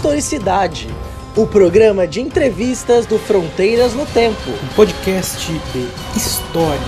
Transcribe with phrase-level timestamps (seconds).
[0.00, 0.88] Historicidade,
[1.36, 4.48] o programa de entrevistas do Fronteiras no Tempo.
[4.48, 6.80] Um podcast de história.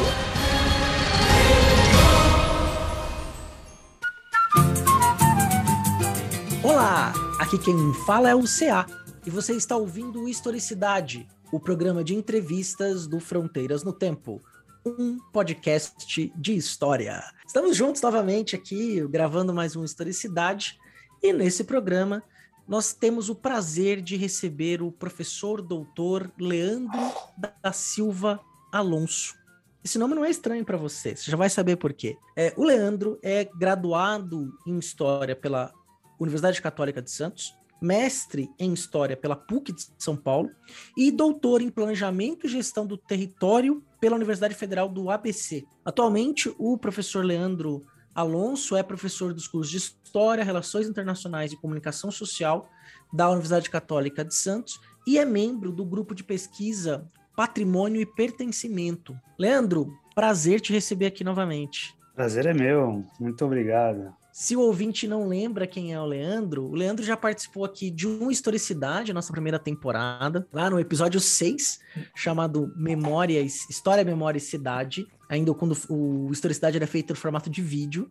[6.65, 7.77] Olá, aqui quem
[8.07, 8.87] fala é o CA
[9.27, 14.41] e você está ouvindo Historicidade, o programa de entrevistas do Fronteiras no Tempo
[14.87, 17.23] um podcast de história.
[17.47, 20.79] Estamos juntos novamente aqui, gravando mais um Historicidade,
[21.23, 22.23] e nesse programa
[22.67, 27.01] nós temos o prazer de receber o professor doutor Leandro
[27.37, 28.41] da Silva
[28.73, 29.35] Alonso.
[29.85, 32.17] Esse nome não é estranho para você, você já vai saber por quê.
[32.37, 35.73] É, o Leandro é graduado em História pela
[36.21, 40.51] Universidade Católica de Santos, mestre em História pela PUC de São Paulo
[40.97, 45.65] e doutor em Planejamento e Gestão do Território pela Universidade Federal do ABC.
[45.85, 52.11] Atualmente, o professor Leandro Alonso é professor dos cursos de História, Relações Internacionais e Comunicação
[52.11, 52.69] Social
[53.13, 59.19] da Universidade Católica de Santos e é membro do grupo de pesquisa Patrimônio e Pertencimento.
[59.39, 61.97] Leandro, prazer te receber aqui novamente.
[62.15, 64.15] Prazer é meu, muito obrigado.
[64.33, 68.07] Se o ouvinte não lembra quem é o Leandro, o Leandro já participou aqui de
[68.07, 71.79] uma historicidade, nossa primeira temporada, lá no episódio 6,
[72.17, 77.61] chamado Memória, História, Memória e Cidade, ainda quando o historicidade era feito no formato de
[77.61, 78.11] vídeo,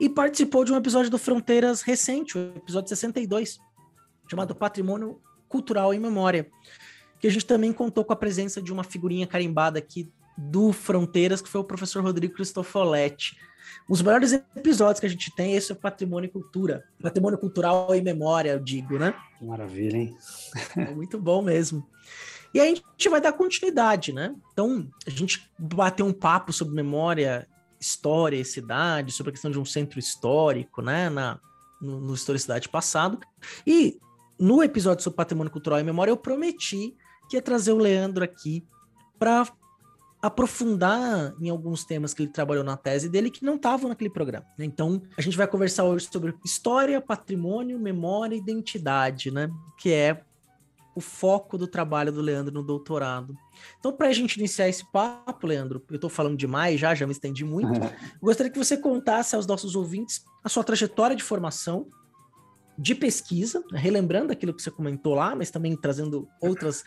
[0.00, 3.60] e participou de um episódio do Fronteiras recente, o episódio 62,
[4.28, 6.50] chamado Patrimônio Cultural e Memória,
[7.20, 11.40] que a gente também contou com a presença de uma figurinha carimbada aqui do Fronteiras,
[11.40, 13.36] que foi o professor Rodrigo Cristofoletti,
[13.88, 16.84] os melhores episódios que a gente tem, esse é o patrimônio e cultura.
[17.00, 19.14] Patrimônio cultural e memória, eu digo, né?
[19.40, 20.16] Maravilha, hein?
[20.76, 21.86] é muito bom mesmo.
[22.54, 24.34] E aí a gente vai dar continuidade, né?
[24.52, 27.48] Então, a gente bateu um papo sobre memória,
[27.80, 31.08] história e cidade, sobre a questão de um centro histórico, né?
[31.08, 31.40] Na,
[31.80, 33.18] no, no Historicidade passado.
[33.66, 33.98] E
[34.38, 36.94] no episódio sobre patrimônio cultural e memória, eu prometi
[37.28, 38.66] que ia trazer o Leandro aqui
[39.18, 39.46] para
[40.22, 44.46] aprofundar em alguns temas que ele trabalhou na tese dele que não estavam naquele programa.
[44.56, 49.50] Então, a gente vai conversar hoje sobre história, patrimônio, memória e identidade, né?
[49.76, 50.22] Que é
[50.94, 53.36] o foco do trabalho do Leandro no doutorado.
[53.80, 57.12] Então, para a gente iniciar esse papo, Leandro, eu estou falando demais já, já me
[57.12, 57.80] estendi muito.
[58.22, 61.88] gostaria que você contasse aos nossos ouvintes a sua trajetória de formação,
[62.78, 66.84] de pesquisa, relembrando aquilo que você comentou lá, mas também trazendo outras,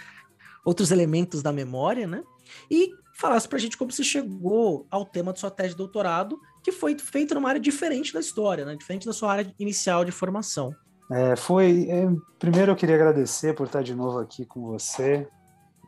[0.66, 2.24] outros elementos da memória, né?
[2.70, 6.40] E falasse para a gente como você chegou ao tema de sua tese de doutorado,
[6.64, 8.76] que foi feito numa área diferente da história, né?
[8.76, 10.76] diferente da sua área inicial de formação.
[11.12, 11.88] É, foi.
[11.90, 12.08] É,
[12.40, 15.28] primeiro eu queria agradecer por estar de novo aqui com você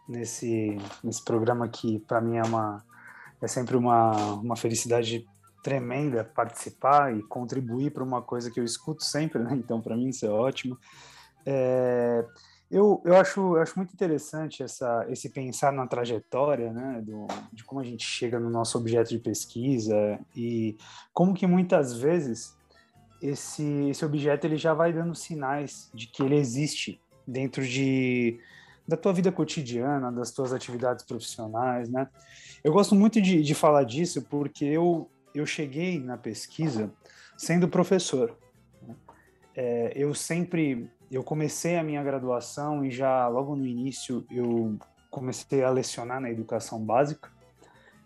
[0.08, 2.86] nesse, nesse programa que para mim é uma
[3.42, 5.28] é sempre uma, uma felicidade
[5.64, 9.54] tremenda participar e contribuir para uma coisa que eu escuto sempre, né?
[9.54, 10.78] Então para mim isso é ótimo.
[11.46, 12.24] É,
[12.70, 17.64] eu, eu, acho, eu acho muito interessante essa, esse pensar na trajetória, né, do, de
[17.64, 20.78] como a gente chega no nosso objeto de pesquisa e
[21.14, 22.58] como que muitas vezes
[23.22, 28.40] esse, esse objeto ele já vai dando sinais de que ele existe dentro de,
[28.88, 32.08] da tua vida cotidiana, das tuas atividades profissionais, né?
[32.64, 36.92] Eu gosto muito de, de falar disso porque eu, eu cheguei na pesquisa
[37.38, 38.36] sendo professor.
[38.82, 38.96] Né?
[39.56, 44.78] É, eu sempre eu comecei a minha graduação e já logo no início eu
[45.10, 47.30] comecei a lecionar na educação básica.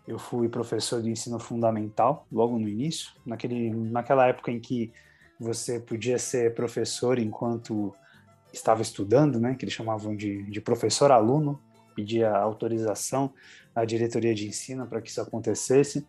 [0.06, 4.92] Eu fui professor de ensino fundamental logo no início, naquele, naquela época em que
[5.38, 7.94] você podia ser professor enquanto
[8.52, 11.60] estava estudando, né, que eles chamavam de, de professor-aluno,
[11.94, 13.32] pedia autorização
[13.74, 16.06] à diretoria de ensino para que isso acontecesse.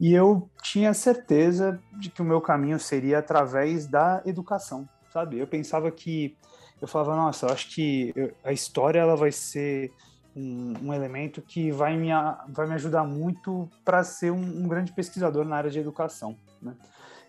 [0.00, 5.38] E eu tinha certeza de que o meu caminho seria através da educação, sabe?
[5.38, 6.36] Eu pensava que
[6.80, 9.92] eu falava, nossa, eu acho que eu, a história ela vai ser
[10.34, 12.08] um, um, elemento que vai me,
[12.48, 16.36] vai me ajudar muito para ser um, um, grande pesquisador na área de educação.
[16.60, 16.74] Né?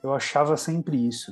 [0.01, 1.31] Eu achava sempre isso.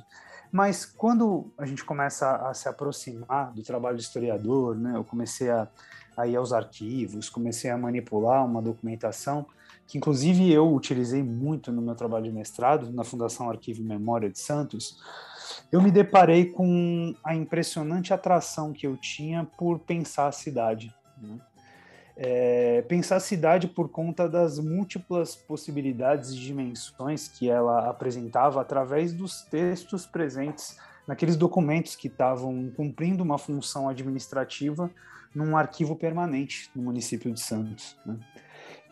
[0.52, 5.04] Mas quando a gente começa a, a se aproximar do trabalho de historiador, né, eu
[5.04, 5.68] comecei a,
[6.16, 9.48] a ir aos arquivos, comecei a manipular uma documentação
[9.88, 14.30] que inclusive eu utilizei muito no meu trabalho de mestrado na Fundação Arquivo e Memória
[14.30, 14.98] de Santos,
[15.74, 20.94] eu me deparei com a impressionante atração que eu tinha por pensar a cidade.
[21.20, 21.40] Né?
[22.16, 29.14] É, pensar a cidade por conta das múltiplas possibilidades e dimensões que ela apresentava através
[29.14, 30.78] dos textos presentes
[31.08, 34.92] naqueles documentos que estavam cumprindo uma função administrativa
[35.34, 37.98] num arquivo permanente no município de Santos.
[38.06, 38.20] Né?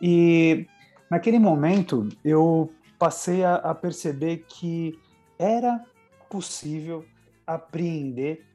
[0.02, 0.68] E
[1.12, 4.98] naquele momento eu passei a, a perceber que
[5.38, 5.86] era
[6.32, 7.06] possível
[7.46, 8.46] apreender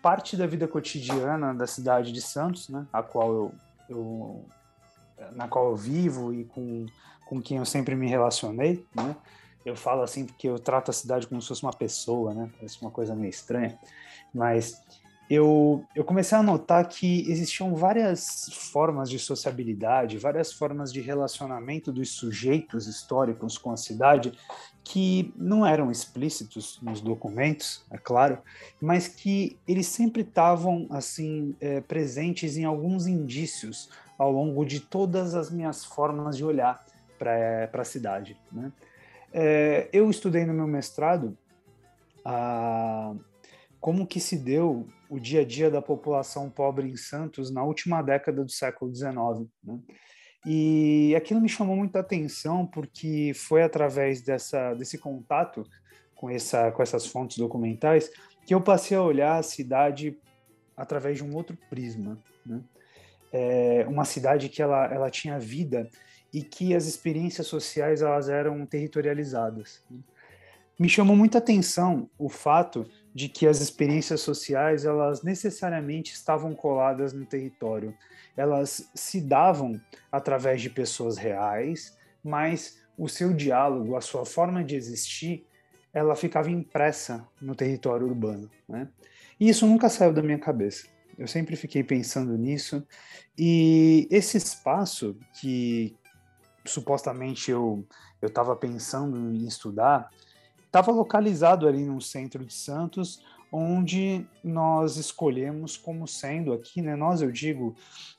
[0.00, 3.54] parte da vida cotidiana da cidade de Santos, né, a qual eu,
[3.88, 4.44] eu
[5.32, 6.86] na qual eu vivo e com,
[7.26, 9.16] com quem eu sempre me relacionei, né?
[9.64, 12.50] Eu falo assim porque eu trato a cidade como se fosse uma pessoa, né?
[12.56, 13.78] Parece uma coisa meio estranha,
[14.32, 14.80] mas
[15.28, 21.90] eu, eu comecei a notar que existiam várias formas de sociabilidade, várias formas de relacionamento
[21.92, 24.32] dos sujeitos históricos com a cidade
[24.84, 28.38] que não eram explícitos nos documentos, é claro,
[28.80, 35.34] mas que eles sempre estavam assim é, presentes em alguns indícios ao longo de todas
[35.34, 36.86] as minhas formas de olhar
[37.18, 38.36] para a cidade.
[38.52, 38.72] Né?
[39.32, 41.36] É, eu estudei no meu mestrado
[42.24, 43.12] a,
[43.80, 48.02] como que se deu o dia a dia da população pobre em Santos na última
[48.02, 49.48] década do século XIX.
[49.62, 49.78] Né?
[50.44, 55.64] E aquilo me chamou muita atenção porque foi através dessa, desse contato
[56.14, 58.10] com, essa, com essas fontes documentais
[58.46, 60.16] que eu passei a olhar a cidade
[60.76, 62.18] através de um outro prisma.
[62.44, 62.60] Né?
[63.32, 65.90] É uma cidade que ela, ela tinha vida
[66.32, 69.82] e que as experiências sociais elas eram territorializadas.
[69.90, 69.98] Né?
[70.78, 77.14] Me chamou muita atenção o fato de que as experiências sociais elas necessariamente estavam coladas
[77.14, 77.96] no território.
[78.36, 79.80] Elas se davam
[80.12, 85.46] através de pessoas reais, mas o seu diálogo, a sua forma de existir,
[85.94, 88.50] ela ficava impressa no território urbano.
[88.68, 88.86] Né?
[89.40, 90.86] E isso nunca saiu da minha cabeça.
[91.18, 92.86] Eu sempre fiquei pensando nisso.
[93.38, 95.96] E esse espaço que
[96.66, 97.82] supostamente eu
[98.20, 100.10] eu estava pensando em estudar,
[100.76, 107.22] estava localizado ali no centro de Santos, onde nós escolhemos como sendo aqui, né, nós
[107.22, 107.74] eu digo,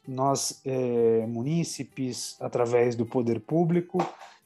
[0.08, 4.00] nós é, munícipes, através do poder público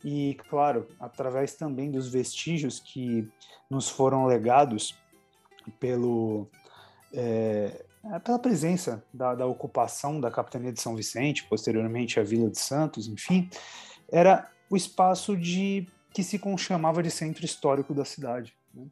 [0.03, 3.25] e, claro, através também dos vestígios que
[3.69, 4.93] nos foram legados
[5.79, 6.49] pelo,
[7.13, 7.85] é,
[8.25, 13.07] pela presença da, da ocupação da capitania de São Vicente, posteriormente a Vila de Santos,
[13.07, 13.49] enfim,
[14.11, 18.53] era o espaço de que se conchamava de centro histórico da cidade.
[18.73, 18.85] Né?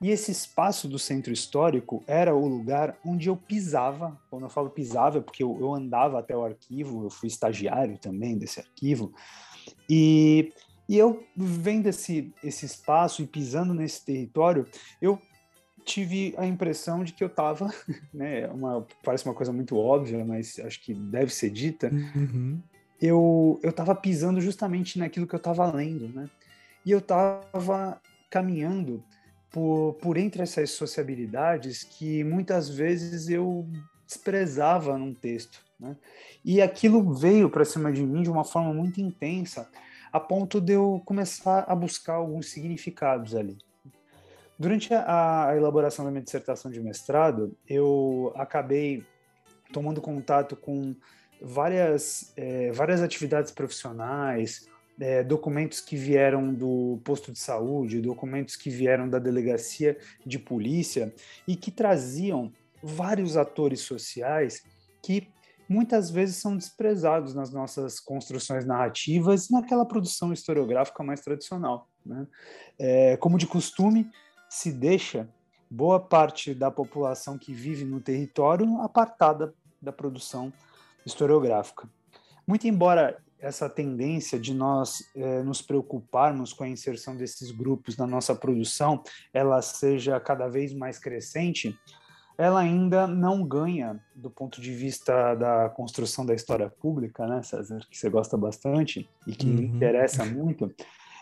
[0.00, 4.18] E esse espaço do centro histórico era o lugar onde eu pisava.
[4.30, 7.98] Quando eu falo pisava, é porque eu, eu andava até o arquivo, eu fui estagiário
[7.98, 9.12] também desse arquivo.
[9.88, 10.54] E,
[10.88, 14.66] e eu vendo esse, esse espaço e pisando nesse território,
[15.02, 15.20] eu
[15.84, 17.68] tive a impressão de que eu estava,
[18.12, 22.58] né, uma, parece uma coisa muito óbvia, mas acho que deve ser dita, uhum.
[23.00, 26.30] eu eu estava pisando justamente naquilo que eu estava lendo, né?
[26.84, 28.00] E eu estava
[28.30, 29.02] caminhando
[29.50, 33.68] por, por entre essas sociabilidades que muitas vezes eu
[34.06, 35.64] desprezava num texto.
[35.78, 35.96] Né?
[36.44, 39.68] E aquilo veio para cima de mim de uma forma muito intensa,
[40.12, 43.58] a ponto de eu começar a buscar alguns significados ali.
[44.58, 49.04] Durante a, a elaboração da minha dissertação de mestrado, eu acabei
[49.72, 50.94] tomando contato com
[51.40, 54.68] várias, é, várias atividades profissionais,
[55.00, 61.12] é, documentos que vieram do posto de saúde, documentos que vieram da delegacia de polícia
[61.48, 62.52] e que traziam
[62.82, 64.62] vários atores sociais
[65.02, 65.28] que
[65.68, 71.88] muitas vezes são desprezados nas nossas construções narrativas naquela produção historiográfica mais tradicional.
[72.04, 72.26] Né?
[72.78, 74.10] É, como de costume,
[74.48, 75.28] se deixa
[75.70, 80.52] boa parte da população que vive no território apartada da produção
[81.06, 81.88] historiográfica.
[82.46, 88.06] Muito embora essa tendência de nós é, nos preocuparmos com a inserção desses grupos na
[88.06, 91.78] nossa produção, ela seja cada vez mais crescente,
[92.36, 97.80] ela ainda não ganha do ponto de vista da construção da história pública, né, César,
[97.90, 99.58] que você gosta bastante e que uhum.
[99.58, 100.72] interessa muito,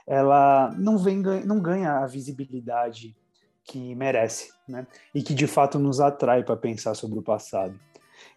[0.07, 3.17] ela não vem não ganha a visibilidade
[3.65, 7.79] que merece, né, e que de fato nos atrai para pensar sobre o passado.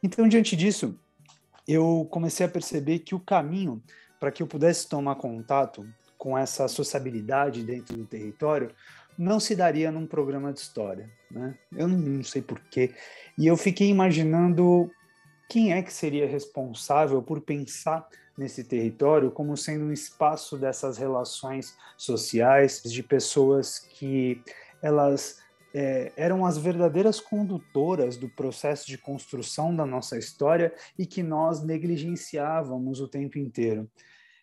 [0.03, 0.99] Então, diante disso,
[1.73, 3.81] eu comecei a perceber que o caminho
[4.19, 5.87] para que eu pudesse tomar contato
[6.17, 8.71] com essa sociabilidade dentro do território
[9.17, 11.57] não se daria num programa de história, né?
[11.75, 12.93] Eu não sei porquê.
[13.37, 14.89] E eu fiquei imaginando
[15.49, 21.75] quem é que seria responsável por pensar nesse território como sendo um espaço dessas relações
[21.97, 24.41] sociais de pessoas que
[24.81, 25.40] elas
[25.73, 31.63] é, eram as verdadeiras condutoras do processo de construção da nossa história e que nós
[31.63, 33.89] negligenciávamos o tempo inteiro.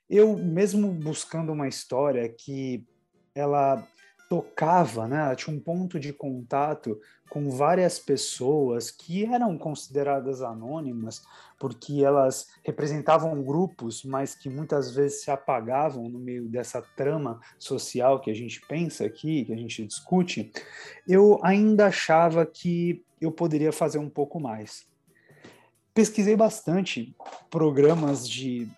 [0.08, 2.87] Eu, mesmo buscando uma história que
[3.35, 3.87] ela
[4.28, 5.20] tocava, né?
[5.20, 11.23] Ela tinha um ponto de contato com várias pessoas que eram consideradas anônimas
[11.58, 18.20] porque elas representavam grupos, mas que muitas vezes se apagavam no meio dessa trama social
[18.20, 20.52] que a gente pensa aqui, que a gente discute.
[21.06, 24.87] Eu ainda achava que eu poderia fazer um pouco mais.
[25.92, 27.14] Pesquisei bastante
[27.50, 28.68] programas de,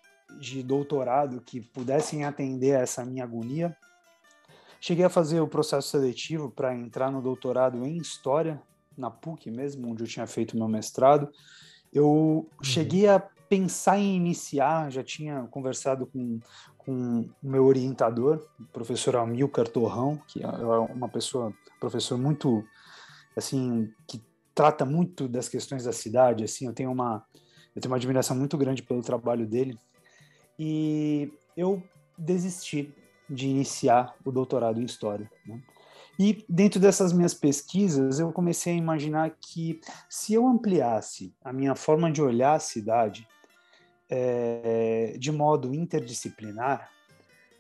[0.40, 3.76] de doutorado que pudessem atender a essa minha agonia.
[4.80, 8.60] Cheguei a fazer o processo seletivo para entrar no doutorado em História,
[8.96, 11.30] na PUC mesmo, onde eu tinha feito meu mestrado.
[11.92, 12.46] Eu uhum.
[12.62, 16.38] cheguei a pensar em iniciar, já tinha conversado com,
[16.78, 22.64] com o meu orientador, o professor Amilcar Torrão, que é uma pessoa, professor muito,
[23.36, 24.22] assim, que
[24.54, 27.24] trata muito das questões da cidade, assim, eu tenho uma,
[27.74, 29.76] eu tenho uma admiração muito grande pelo trabalho dele,
[30.56, 31.82] e eu
[32.16, 32.94] desisti
[33.30, 35.60] de iniciar o doutorado em História, né?
[36.18, 41.74] E dentro dessas minhas pesquisas, eu comecei a imaginar que se eu ampliasse a minha
[41.74, 43.26] forma de olhar a cidade
[44.06, 46.90] é, de modo interdisciplinar,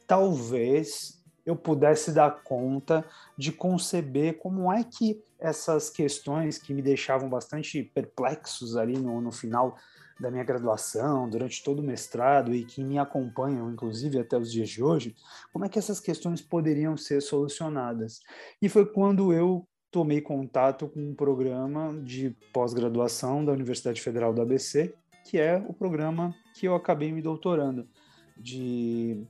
[0.06, 3.02] talvez eu pudesse dar conta
[3.34, 9.32] de conceber como é que essas questões que me deixavam bastante perplexos ali no, no
[9.32, 9.74] final
[10.20, 14.68] da minha graduação, durante todo o mestrado e que me acompanham, inclusive até os dias
[14.68, 15.16] de hoje,
[15.52, 18.20] como é que essas questões poderiam ser solucionadas.
[18.60, 24.42] E foi quando eu tomei contato com um programa de pós-graduação da Universidade Federal do
[24.42, 27.88] ABC, que é o programa que eu acabei me doutorando,
[28.36, 29.22] de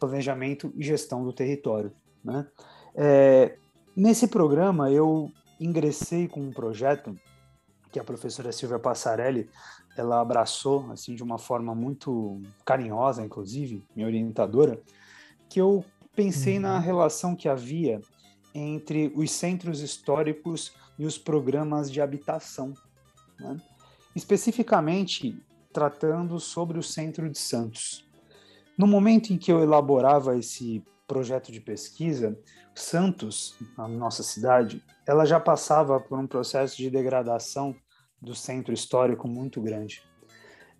[0.00, 1.92] planejamento e gestão do território.
[2.24, 2.46] Né?
[2.94, 3.56] É,
[3.94, 7.16] nesse programa, eu ingressei com um projeto
[7.90, 9.48] que a professora Silvia Passarelli
[10.00, 14.80] ela abraçou assim de uma forma muito carinhosa, inclusive, minha orientadora,
[15.48, 16.62] que eu pensei uhum.
[16.62, 18.00] na relação que havia
[18.54, 22.74] entre os centros históricos e os programas de habitação,
[23.38, 23.56] né?
[24.14, 25.40] especificamente
[25.72, 28.08] tratando sobre o centro de Santos.
[28.76, 32.38] No momento em que eu elaborava esse projeto de pesquisa,
[32.74, 37.74] Santos, a nossa cidade, ela já passava por um processo de degradação
[38.20, 40.02] do centro histórico muito grande.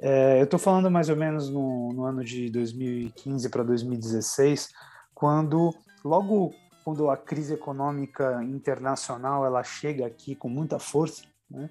[0.00, 4.71] É, eu estou falando mais ou menos no, no ano de 2015 para 2016,
[5.14, 6.54] quando logo
[6.85, 11.68] quando a crise econômica internacional ela chega aqui com muita força, né,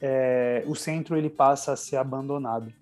[0.00, 2.72] é, o centro ele passa a ser abandonado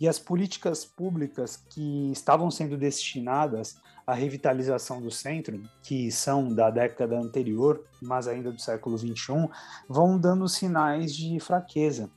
[0.00, 3.76] e as políticas públicas que estavam sendo destinadas
[4.10, 9.48] à revitalização do centro, que são da década anterior, mas ainda do século 21,
[9.88, 12.10] vão dando sinais de fraqueza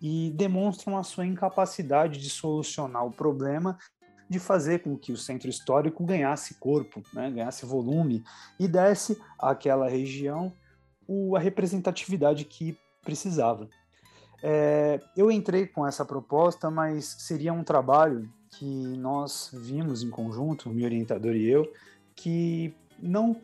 [0.00, 3.76] e demonstram a sua incapacidade de solucionar o problema
[4.28, 8.22] de fazer com que o centro histórico ganhasse corpo, né, ganhasse volume
[8.58, 10.52] e desse àquela região
[11.06, 13.68] o, a representatividade que precisava.
[14.40, 18.30] É, eu entrei com essa proposta, mas seria um trabalho
[18.60, 21.72] que nós vimos em conjunto, meu orientador e eu,
[22.14, 23.34] que não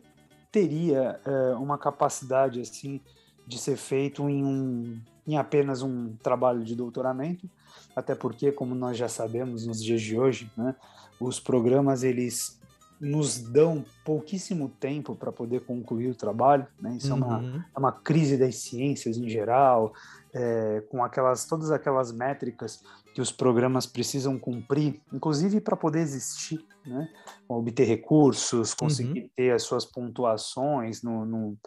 [0.51, 3.01] teria é, uma capacidade assim
[3.47, 7.49] de ser feito em, um, em apenas um trabalho de doutoramento,
[7.95, 10.75] até porque, como nós já sabemos nos dias de hoje, né,
[11.19, 12.59] os programas eles
[12.99, 16.95] nos dão pouquíssimo tempo para poder concluir o trabalho, né?
[16.97, 17.21] Isso uhum.
[17.21, 17.63] é, uma, uhum.
[17.75, 19.93] é uma crise das ciências em geral,
[20.33, 26.63] é, com aquelas todas aquelas métricas que os programas precisam cumprir, inclusive para poder existir,
[26.85, 27.09] né?
[27.47, 29.29] Obter recursos, conseguir uhum.
[29.35, 31.57] ter as suas pontuações no, no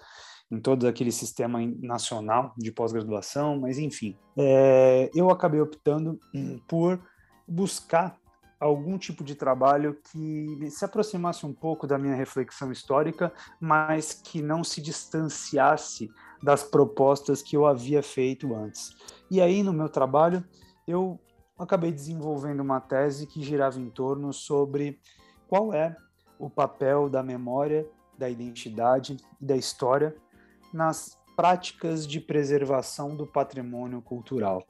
[0.51, 6.19] em todo aquele sistema nacional de pós-graduação, mas enfim, é, eu acabei optando
[6.67, 7.01] por
[7.47, 8.19] buscar
[8.61, 14.43] algum tipo de trabalho que se aproximasse um pouco da minha reflexão histórica, mas que
[14.43, 16.11] não se distanciasse
[16.43, 18.95] das propostas que eu havia feito antes.
[19.31, 20.45] E aí, no meu trabalho,
[20.87, 21.19] eu
[21.59, 25.01] acabei desenvolvendo uma tese que girava em torno sobre
[25.49, 25.97] qual é
[26.39, 27.89] o papel da memória,
[28.19, 30.15] da identidade e da história
[30.73, 34.63] nas práticas de preservação do patrimônio cultural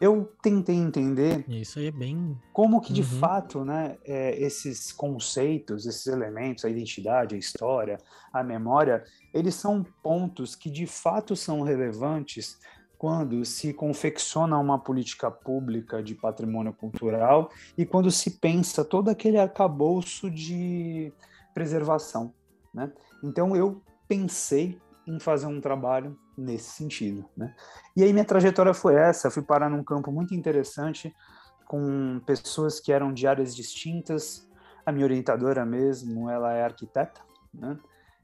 [0.00, 3.06] eu tentei entender isso aí é bem como que de uhum.
[3.06, 7.98] fato né é, esses conceitos esses elementos a identidade a história
[8.32, 9.04] a memória
[9.34, 12.58] eles são pontos que de fato são relevantes
[12.96, 19.38] quando se confecciona uma política pública de patrimônio cultural e quando se pensa todo aquele
[19.38, 21.12] arcabouço de
[21.52, 22.32] preservação
[22.72, 22.90] né
[23.22, 27.54] então eu pensei em fazer um trabalho nesse sentido, né?
[27.96, 31.14] E aí minha trajetória foi essa, fui parar num campo muito interessante
[31.66, 34.48] com pessoas que eram de áreas distintas.
[34.84, 37.20] A minha orientadora mesmo, ela é arquiteta,
[37.52, 37.78] né?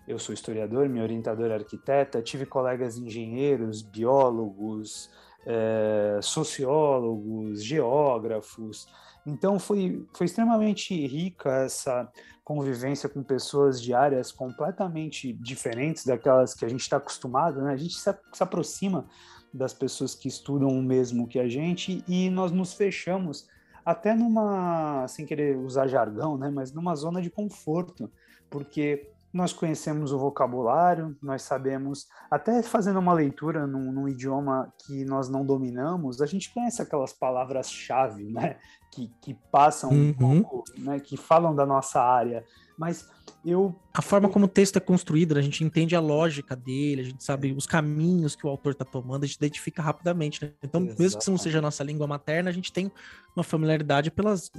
[0.09, 2.23] Eu sou historiador, minha orientadora é arquiteta.
[2.23, 5.11] Tive colegas engenheiros, biólogos,
[5.45, 8.89] é, sociólogos, geógrafos.
[9.27, 12.09] Então foi, foi extremamente rica essa
[12.45, 17.73] convivência com pessoas de áreas completamente diferentes daquelas que a gente está acostumado, né?
[17.73, 19.05] A gente se, se, aproxima
[19.53, 23.49] das pessoas que estudam o mesmo que a gente e nós nos fechamos
[23.85, 28.11] até numa, sem querer usar jargão, né, mas numa zona de conforto,
[28.51, 35.05] porque nós conhecemos o vocabulário, nós sabemos, até fazendo uma leitura num, num idioma que
[35.05, 38.57] nós não dominamos, a gente conhece aquelas palavras-chave, né,
[38.93, 40.09] que, que passam uhum.
[40.09, 42.45] um pouco, né, que falam da nossa área,
[42.79, 43.09] mas
[43.45, 43.75] eu...
[43.95, 47.23] A forma como o texto é construído, a gente entende a lógica dele, a gente
[47.23, 50.53] sabe os caminhos que o autor está tomando, a gente identifica rapidamente, né?
[50.63, 51.03] Então, Exatamente.
[51.03, 52.91] mesmo que não seja a nossa língua materna, a gente tem
[53.35, 54.51] uma familiaridade pelos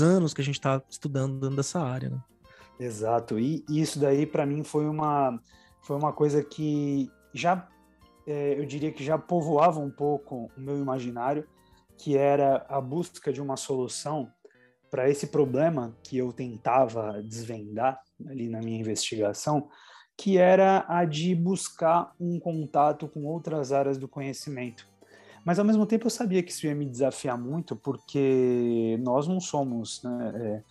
[0.00, 2.18] anos que a gente está estudando dentro dessa área, né?
[2.78, 3.38] Exato.
[3.38, 5.38] E isso daí para mim foi uma
[5.82, 7.68] foi uma coisa que já
[8.26, 11.48] é, eu diria que já povoava um pouco o meu imaginário,
[11.96, 14.30] que era a busca de uma solução
[14.90, 19.68] para esse problema que eu tentava desvendar ali na minha investigação,
[20.16, 24.86] que era a de buscar um contato com outras áreas do conhecimento.
[25.44, 29.40] Mas ao mesmo tempo eu sabia que isso ia me desafiar muito, porque nós não
[29.40, 30.64] somos né, é,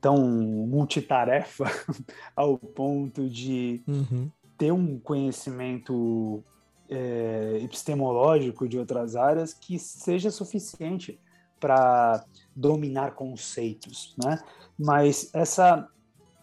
[0.00, 1.64] tão multitarefa
[2.34, 4.30] ao ponto de uhum.
[4.56, 6.42] ter um conhecimento
[6.88, 11.20] é, epistemológico de outras áreas que seja suficiente
[11.60, 12.24] para
[12.54, 14.40] dominar conceitos, né?
[14.78, 15.88] Mas essa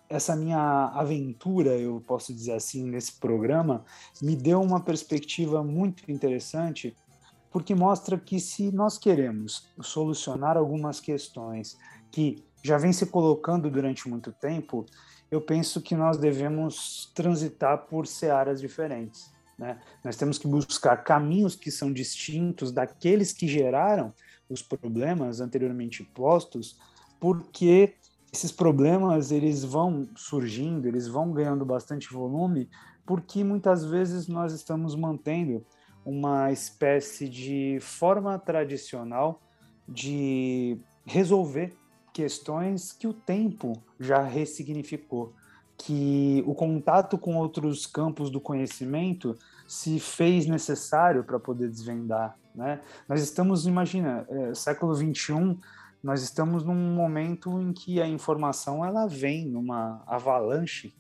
[0.08, 3.84] essa minha aventura, eu posso dizer assim, nesse programa,
[4.22, 6.96] me deu uma perspectiva muito interessante,
[7.50, 11.76] porque mostra que se nós queremos solucionar algumas questões
[12.12, 14.88] que já vem se colocando durante muito tempo,
[15.30, 19.32] eu penso que nós devemos transitar por searas diferentes.
[19.56, 19.80] Né?
[20.04, 24.12] Nós temos que buscar caminhos que são distintos daqueles que geraram
[24.50, 26.80] os problemas anteriormente postos,
[27.20, 27.94] porque
[28.34, 32.68] esses problemas eles vão surgindo, eles vão ganhando bastante volume,
[33.06, 35.64] porque muitas vezes nós estamos mantendo
[36.04, 39.40] uma espécie de forma tradicional
[39.88, 41.78] de resolver
[42.16, 45.34] questões que o tempo já ressignificou,
[45.78, 52.38] que o contato com outros campos do conhecimento se fez necessário para poder desvendar.
[52.56, 52.80] Né?
[53.10, 55.60] Nós estamos, imagina, é, século 21,
[56.02, 60.96] nós estamos num momento em que a informação ela vem numa avalanche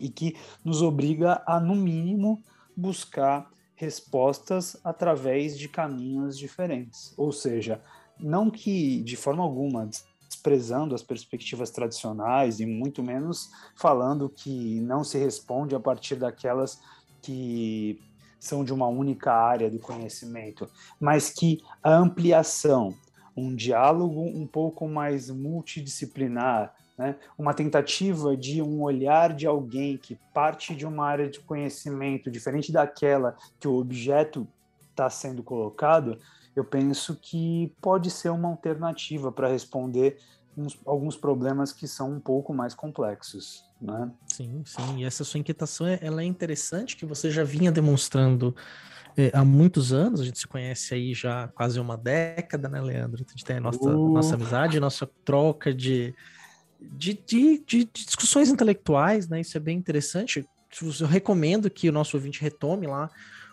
[0.00, 2.40] e que nos obriga a, no mínimo,
[2.76, 7.12] buscar respostas através de caminhos diferentes.
[7.16, 7.82] Ou seja,
[8.16, 9.90] não que de forma alguma
[10.32, 16.80] desprezando as perspectivas tradicionais e muito menos falando que não se responde a partir daquelas
[17.20, 18.00] que
[18.40, 20.68] são de uma única área do conhecimento,
[20.98, 22.94] mas que a ampliação,
[23.36, 27.14] um diálogo um pouco mais multidisciplinar, né?
[27.38, 32.72] uma tentativa de um olhar de alguém que parte de uma área de conhecimento diferente
[32.72, 34.48] daquela que o objeto
[34.90, 36.18] está sendo colocado,
[36.54, 40.18] eu penso que pode ser uma alternativa para responder
[40.56, 44.10] uns, alguns problemas que são um pouco mais complexos, né?
[44.26, 44.98] Sim, sim.
[44.98, 48.54] E essa sua inquietação ela é interessante, que você já vinha demonstrando
[49.16, 50.20] é, há muitos anos.
[50.20, 53.24] A gente se conhece aí já quase uma década, né, Leandro?
[53.26, 54.12] A gente tem a nossa, uh.
[54.12, 56.14] nossa amizade, nossa troca de,
[56.80, 59.40] de, de, de, discussões intelectuais, né?
[59.40, 60.46] Isso é bem interessante.
[61.00, 63.10] Eu recomendo que o nosso ouvinte retome lá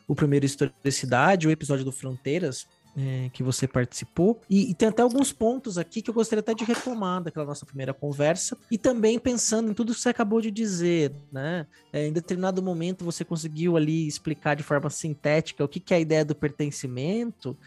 [0.08, 2.68] o primeiro Historicidade, o episódio do Fronteiras,
[3.00, 4.42] é, que você participou.
[4.50, 7.66] E, e, tem até alguns pontos aqui que eu gostaria até de retomar daquela nossa
[7.66, 8.58] primeira conversa.
[8.70, 11.66] E também pensando em tudo que você acabou de dizer, né?
[11.94, 15.98] É, em determinado momento você conseguiu ali explicar de forma sintética o que, que é
[15.98, 17.58] a ideia do pertencimento.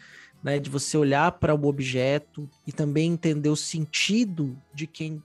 [0.43, 5.23] Né, de você olhar para o objeto e também entender o sentido de quem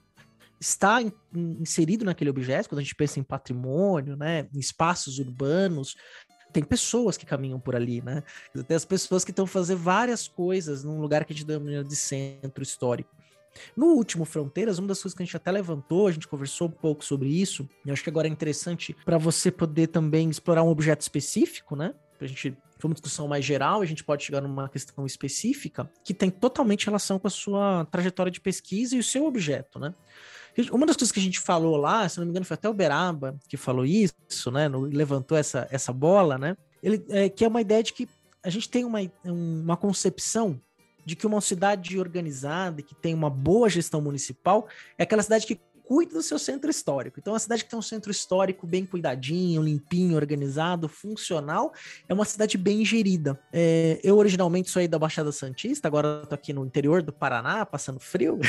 [0.61, 1.01] está
[1.35, 5.97] inserido naquele objeto, quando a gente pensa em patrimônio, né, em espaços urbanos,
[6.51, 8.23] tem pessoas que caminham por ali, né?
[8.67, 11.95] Tem as pessoas que estão fazendo várias coisas num lugar que a gente denomina de
[11.95, 13.15] centro histórico.
[13.75, 16.71] No último Fronteiras, uma das coisas que a gente até levantou, a gente conversou um
[16.71, 20.69] pouco sobre isso, e acho que agora é interessante para você poder também explorar um
[20.69, 21.93] objeto específico, né?
[22.21, 26.13] A gente foi uma discussão mais geral, a gente pode chegar numa questão específica que
[26.13, 29.93] tem totalmente relação com a sua trajetória de pesquisa e o seu objeto, né?
[30.71, 32.73] Uma das coisas que a gente falou lá, se não me engano, foi até o
[32.73, 34.67] Beraba que falou isso, né?
[34.67, 36.57] levantou essa, essa bola, né?
[36.81, 38.07] Ele, é, que é uma ideia de que
[38.43, 40.59] a gente tem uma, uma concepção
[41.05, 44.67] de que uma cidade organizada, que tem uma boa gestão municipal,
[44.97, 47.19] é aquela cidade que cuida do seu centro histórico.
[47.19, 51.73] Então, uma cidade que tem um centro histórico bem cuidadinho, limpinho, organizado, funcional,
[52.07, 53.39] é uma cidade bem gerida.
[53.51, 57.65] É, eu originalmente sou aí da Baixada Santista, agora tô aqui no interior do Paraná,
[57.65, 58.39] passando frio.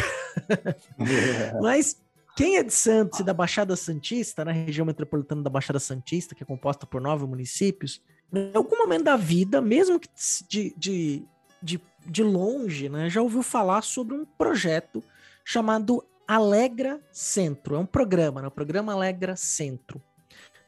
[1.63, 1.97] Mas
[2.37, 6.43] quem é de Santos e da Baixada Santista, na região metropolitana da Baixada Santista, que
[6.43, 10.11] é composta por nove municípios, em algum momento da vida, mesmo que
[10.47, 11.23] de, de,
[11.63, 15.03] de, de longe, né, já ouviu falar sobre um projeto
[15.43, 17.75] chamado Alegra Centro.
[17.75, 18.47] É um programa, né?
[18.47, 20.01] O programa Alegra Centro.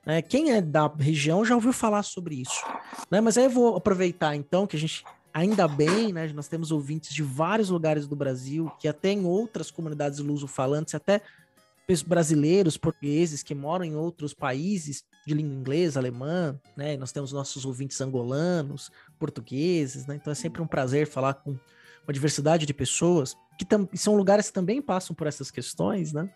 [0.04, 2.64] É, quem é da região já ouviu falar sobre isso.
[3.08, 3.20] Né?
[3.20, 6.26] Mas aí eu vou aproveitar então que a gente, ainda bem, né?
[6.32, 11.20] Nós temos ouvintes de vários lugares do Brasil, que até em outras comunidades luso-falantes, até
[12.06, 16.96] brasileiros, portugueses que moram em outros países de língua inglesa, alemã, né?
[16.96, 20.16] Nós temos nossos ouvintes angolanos, portugueses, né?
[20.16, 21.50] Então é sempre um prazer falar com
[22.04, 26.30] uma diversidade de pessoas que são lugares que também passam por essas questões, né?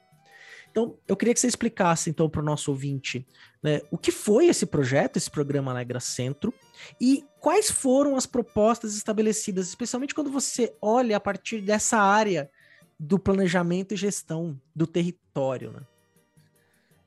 [0.71, 3.27] Então, eu queria que você explicasse, então, para o nosso ouvinte,
[3.63, 6.53] né, o que foi esse projeto, esse programa Alegra Centro,
[7.01, 12.51] e quais foram as propostas estabelecidas, especialmente quando você olha a partir dessa área
[13.01, 15.81] do planejamento e gestão do território, né?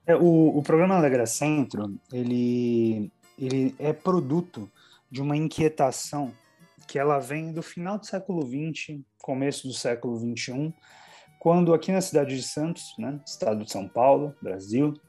[0.08, 4.68] É, o, o programa Alegra Centro, ele, ele é produto
[5.12, 6.34] de uma inquietação
[6.90, 10.74] que ela vem do final do século XX, começo do século XXI,
[11.40, 15.00] quando aqui na cidade de Santos, né, estado de São Paulo, Brasil,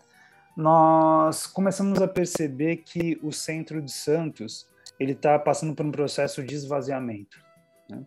[0.54, 6.44] nós começamos a perceber que o centro de Santos ele está passando por um processo
[6.44, 7.42] de esvaziamento.
[7.88, 8.04] Né?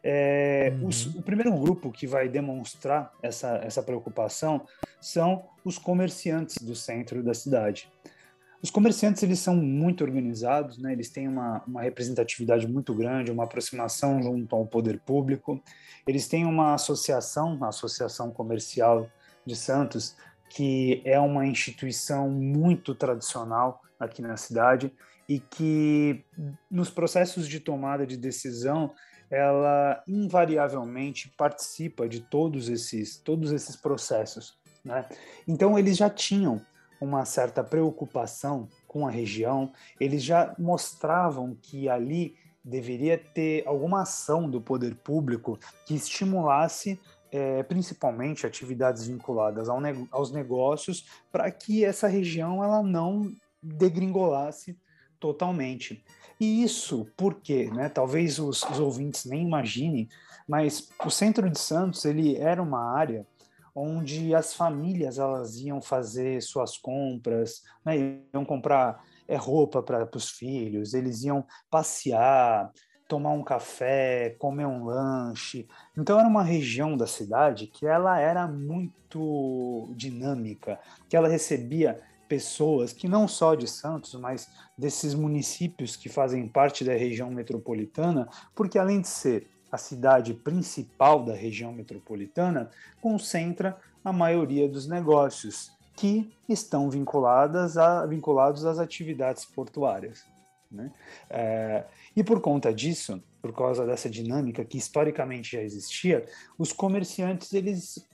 [0.00, 0.86] É, uhum.
[0.86, 4.64] os, o primeiro grupo que vai demonstrar essa, essa preocupação
[5.00, 7.90] são os comerciantes do centro da cidade.
[8.60, 10.92] Os comerciantes eles são muito organizados, né?
[10.92, 15.62] eles têm uma, uma representatividade muito grande, uma aproximação junto ao poder público.
[16.06, 19.08] Eles têm uma associação, a Associação Comercial
[19.46, 20.16] de Santos,
[20.50, 24.92] que é uma instituição muito tradicional aqui na cidade
[25.28, 26.24] e que
[26.70, 28.92] nos processos de tomada de decisão
[29.30, 35.06] ela invariavelmente participa de todos esses todos esses processos, né?
[35.46, 36.64] Então eles já tinham
[37.00, 44.48] uma certa preocupação com a região, eles já mostravam que ali deveria ter alguma ação
[44.48, 49.78] do poder público que estimulasse é, principalmente atividades vinculadas ao
[50.10, 53.32] aos negócios para que essa região ela não
[53.62, 54.76] degringolasse
[55.20, 56.04] totalmente.
[56.40, 60.08] E isso porque, né, talvez os, os ouvintes nem imaginem,
[60.46, 63.26] mas o centro de Santos ele era uma área
[63.78, 68.22] onde as famílias elas iam fazer suas compras, né?
[68.32, 72.72] iam comprar é, roupa para os filhos, eles iam passear,
[73.08, 75.66] tomar um café, comer um lanche.
[75.96, 82.92] Então era uma região da cidade que ela era muito dinâmica, que ela recebia pessoas
[82.92, 88.78] que não só de Santos, mas desses municípios que fazem parte da região metropolitana, porque
[88.78, 96.32] além de ser a cidade principal da região metropolitana, concentra a maioria dos negócios que
[96.48, 100.24] estão vinculadas a, vinculados às atividades portuárias.
[100.70, 100.92] Né?
[101.28, 106.24] É, e por conta disso, por causa dessa dinâmica que historicamente já existia,
[106.56, 108.06] os comerciantes eles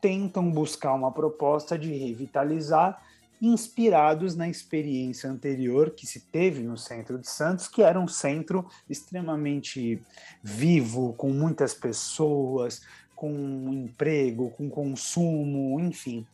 [0.00, 3.00] tentam buscar uma proposta de revitalizar
[3.42, 8.64] inspirados na experiência anterior que se teve no centro de Santos, que era um centro
[8.88, 10.00] extremamente
[10.40, 12.82] vivo, com muitas pessoas,
[13.16, 13.28] com
[13.72, 16.24] emprego, com consumo, enfim.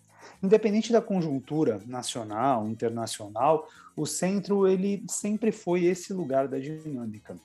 [0.43, 3.67] Independente da conjuntura nacional, internacional,
[3.97, 7.37] o centro ele sempre foi esse lugar da dinâmica,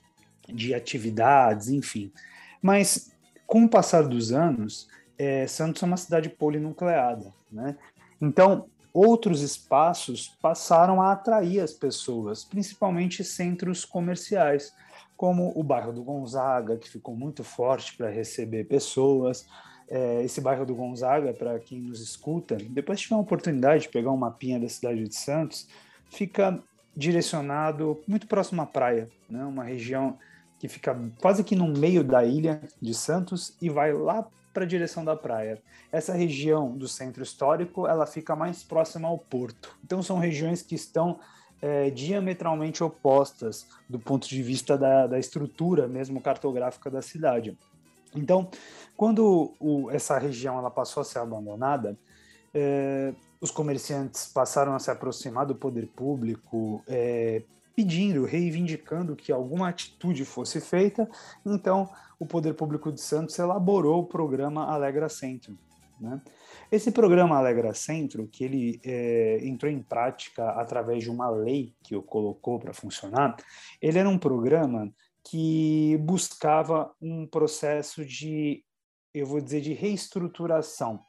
[0.46, 2.12] de atividades, enfim.
[2.62, 3.14] Mas
[3.48, 7.78] com o passar dos anos, é, Santos é uma cidade polinucleada, né?
[8.20, 14.72] Então, outros espaços passaram a atrair as pessoas, principalmente centros comerciais,
[15.18, 19.48] como o bairro do Gonzaga, que ficou muito forte para receber pessoas.
[19.90, 24.12] É, esse bairro do Gonzaga, para quem nos escuta, depois tiver uma oportunidade de pegar
[24.12, 25.68] um mapinha da cidade de Santos,
[26.10, 26.62] fica
[26.96, 29.44] direcionado muito próximo à praia, né?
[29.44, 30.18] uma região
[30.60, 34.68] que fica quase que no meio da ilha de Santos e vai lá para a
[34.68, 35.62] direção da praia.
[35.92, 39.76] Essa região do centro histórico ela fica mais próxima ao porto.
[39.84, 41.20] Então são regiões que estão
[41.62, 47.58] é, diametralmente opostas do ponto de vista da, da estrutura mesmo cartográfica da cidade.
[48.16, 48.50] Então,
[48.96, 51.98] quando o, essa região ela passou a ser abandonada,
[52.54, 57.42] é, os comerciantes passaram a se aproximar do poder público, é,
[57.76, 61.10] pedindo, reivindicando que alguma atitude fosse feita.
[61.46, 61.90] Então,
[62.24, 65.58] o Poder Público de Santos elaborou o programa Alegra Centro.
[66.00, 66.22] Né?
[66.72, 71.96] Esse programa Alegra Centro, que ele é, entrou em prática através de uma lei que
[71.96, 73.36] o colocou para funcionar,
[73.82, 74.92] ele era um programa
[75.24, 78.64] que buscava um processo de,
[79.14, 81.02] eu vou dizer, de reestruturação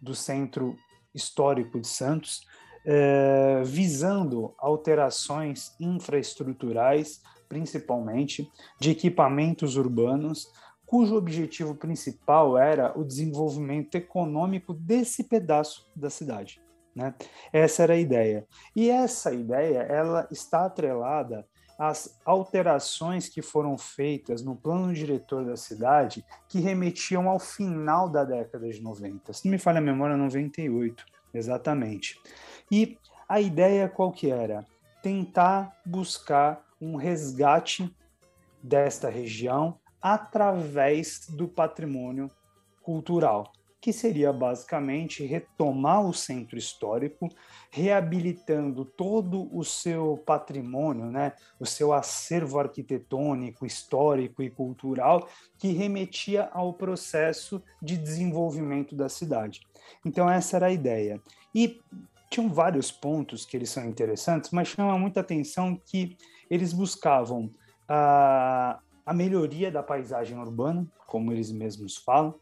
[0.00, 0.74] do centro
[1.14, 2.42] histórico de Santos,
[2.84, 10.50] é, visando alterações infraestruturais, principalmente de equipamentos urbanos,
[10.86, 16.60] cujo objetivo principal era o desenvolvimento econômico desse pedaço da cidade.
[16.94, 17.14] Né?
[17.52, 18.46] Essa era a ideia.
[18.74, 21.46] E essa ideia ela está atrelada
[21.78, 28.24] às alterações que foram feitas no plano diretor da cidade, que remetiam ao final da
[28.24, 29.32] década de 90.
[29.34, 31.04] Se não me falha a memória, 98,
[31.34, 32.18] exatamente.
[32.72, 32.96] E
[33.28, 34.64] a ideia qual que era?
[35.02, 37.94] Tentar buscar um resgate
[38.62, 42.30] desta região através do patrimônio
[42.82, 47.28] cultural, que seria basicamente retomar o centro histórico,
[47.70, 56.48] reabilitando todo o seu patrimônio, né, o seu acervo arquitetônico, histórico e cultural, que remetia
[56.52, 59.60] ao processo de desenvolvimento da cidade.
[60.04, 61.20] Então essa era a ideia.
[61.54, 61.80] E
[62.30, 66.16] tinham vários pontos que eles são interessantes, mas chama muita atenção que
[66.50, 67.50] eles buscavam
[67.88, 72.34] a, a melhoria da paisagem urbana, como eles mesmos falam,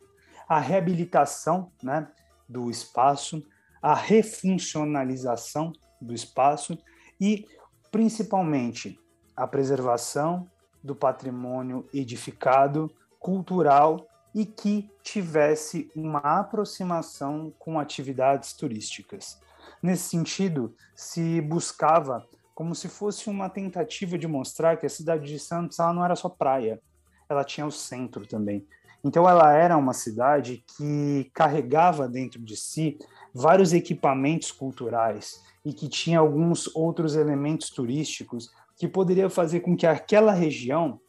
[0.49, 2.09] a reabilitação né,
[2.49, 3.43] do espaço,
[3.83, 6.79] a refuncionalização do espaço
[7.21, 7.47] e,
[7.91, 8.99] principalmente,
[9.37, 10.49] a preservação
[10.83, 19.41] do patrimônio edificado, cultural e que tivesse uma aproximação com atividades turísticas.
[19.83, 25.39] Nesse sentido, se buscava como se fosse uma tentativa de mostrar que a cidade de
[25.39, 26.81] Santos ela não era só praia,
[27.29, 28.67] ela tinha o centro também.
[29.03, 32.99] Então ela era uma cidade que carregava dentro de si
[33.35, 39.87] vários equipamentos culturais e que tinha alguns outros elementos turísticos que poderia fazer com que
[39.87, 41.01] aquela região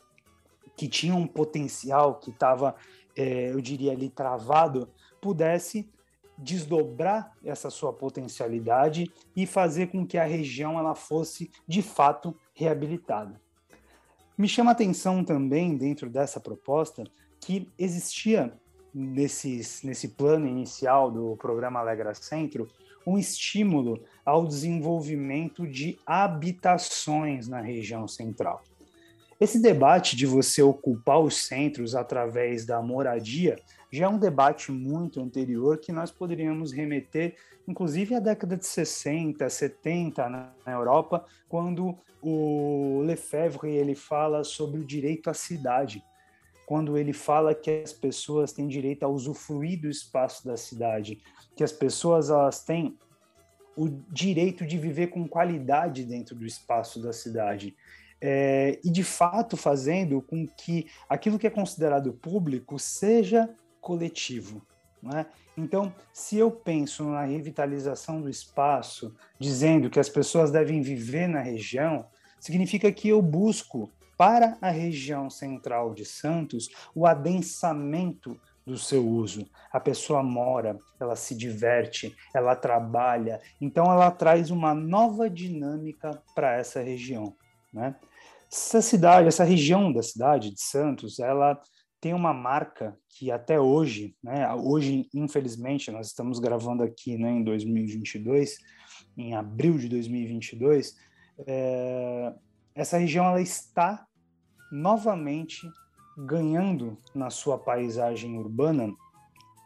[0.75, 2.75] que tinha um potencial que estava,
[3.15, 4.89] é, eu diria ali, travado,
[5.21, 5.89] pudesse
[6.37, 13.39] desdobrar essa sua potencialidade e fazer com que a região ela fosse de fato reabilitada.
[14.37, 17.05] Me chama a atenção também dentro dessa proposta
[17.39, 18.53] que existia
[18.93, 22.67] nesses, nesse plano inicial do programa Alegra Centro
[23.05, 28.63] um estímulo ao desenvolvimento de habitações na região central.
[29.39, 33.57] Esse debate de você ocupar os centros através da moradia
[33.91, 37.35] já é um debate muito anterior que nós poderíamos remeter,
[37.67, 44.85] inclusive à década de 60, 70 na Europa, quando o Lefebvre ele fala sobre o
[44.85, 46.01] direito à cidade,
[46.65, 51.21] quando ele fala que as pessoas têm direito a usufruir do espaço da cidade,
[51.55, 52.97] que as pessoas elas têm
[53.75, 57.75] o direito de viver com qualidade dentro do espaço da cidade
[58.27, 63.47] é, e de fato fazendo com que aquilo que é considerado público seja
[63.79, 64.65] coletivo.
[64.99, 65.27] Né?
[65.55, 71.39] Então, se eu penso na revitalização do espaço, dizendo que as pessoas devem viver na
[71.39, 72.07] região,
[72.39, 79.47] significa que eu busco para a região central de Santos o adensamento do seu uso.
[79.71, 86.55] A pessoa mora, ela se diverte, ela trabalha, então ela traz uma nova dinâmica para
[86.55, 87.35] essa região.
[87.71, 87.93] Né?
[88.55, 91.61] Essa cidade, essa região da cidade de Santos, ela
[91.99, 97.43] tem uma marca que até hoje, né, hoje infelizmente nós estamos gravando aqui né, em
[97.43, 98.57] 2022,
[99.17, 100.95] em abril de 2022,
[101.45, 102.33] é,
[102.73, 104.05] essa região ela está
[104.71, 105.69] novamente
[106.17, 108.89] ganhando na sua paisagem urbana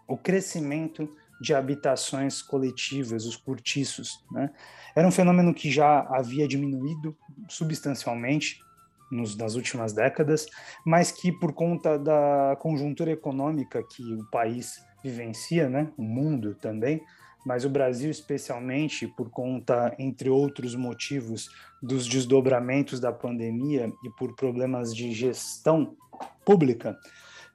[0.07, 1.07] o crescimento
[1.39, 4.25] de habitações coletivas, os cortiços.
[4.31, 4.51] Né?
[4.95, 7.15] Era um fenômeno que já havia diminuído
[7.47, 8.67] substancialmente
[9.11, 10.45] nos, nas últimas décadas,
[10.85, 17.01] mas que por conta da conjuntura econômica que o país vivencia, né, o mundo também,
[17.45, 21.49] mas o Brasil especialmente por conta, entre outros motivos,
[21.81, 25.95] dos desdobramentos da pandemia e por problemas de gestão
[26.43, 26.97] pública,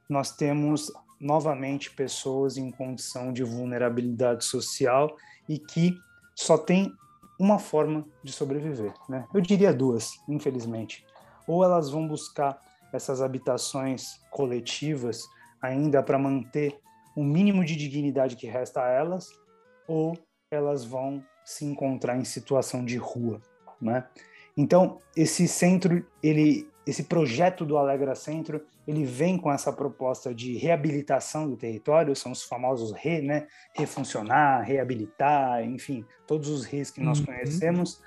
[0.09, 5.15] nós temos novamente pessoas em condição de vulnerabilidade social
[5.47, 5.95] e que
[6.35, 6.91] só tem
[7.39, 9.25] uma forma de sobreviver, né?
[9.33, 11.05] Eu diria duas, infelizmente.
[11.47, 12.59] Ou elas vão buscar
[12.93, 15.23] essas habitações coletivas
[15.61, 16.79] ainda para manter
[17.15, 19.29] o mínimo de dignidade que resta a elas,
[19.87, 20.17] ou
[20.51, 23.41] elas vão se encontrar em situação de rua,
[23.81, 24.05] né?
[24.57, 30.55] Então, esse centro, ele, esse projeto do Alegra Centro, ele vem com essa proposta de
[30.57, 33.47] reabilitação do território, são os famosos re, né?
[33.73, 37.25] Refuncionar, reabilitar, enfim, todos os res que nós uhum.
[37.25, 38.01] conhecemos,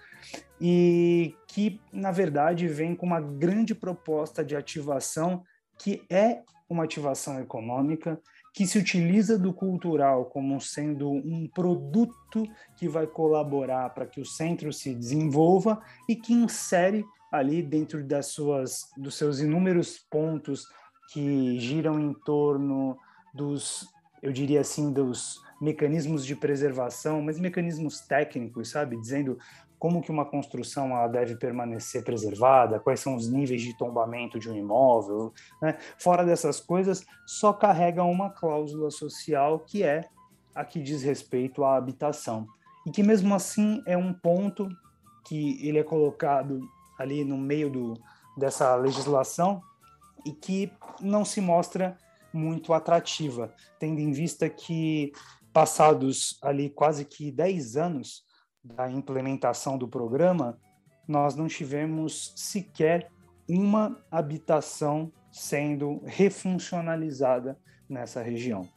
[0.61, 5.43] e que, na verdade, vem com uma grande proposta de ativação
[5.79, 8.21] que é uma ativação econômica,
[8.53, 12.45] que se utiliza do cultural como sendo um produto
[12.77, 18.27] que vai colaborar para que o centro se desenvolva e que insere ali dentro das
[18.27, 20.67] suas dos seus inúmeros pontos
[21.13, 22.99] que giram em torno
[23.35, 23.89] dos,
[24.23, 29.39] eu diria assim, dos mecanismos de preservação, mas mecanismos técnicos, sabe, dizendo
[29.79, 34.51] como que uma construção ela deve permanecer preservada, quais são os níveis de tombamento de
[34.51, 35.79] um imóvel, né?
[35.99, 40.09] Fora dessas coisas, só carrega uma cláusula social que é
[40.55, 42.47] a que diz respeito à habitação.
[42.87, 44.69] E que mesmo assim é um ponto
[45.27, 46.61] que ele é colocado
[46.99, 47.95] ali no meio do,
[48.37, 49.63] dessa legislação
[50.25, 51.97] e que não se mostra
[52.33, 55.13] muito atrativa, tendo em vista que
[55.53, 58.25] passados ali quase que 10 anos
[58.63, 60.59] da implementação do programa,
[61.07, 63.11] nós não tivemos sequer
[63.49, 68.69] uma habitação sendo refuncionalizada nessa região.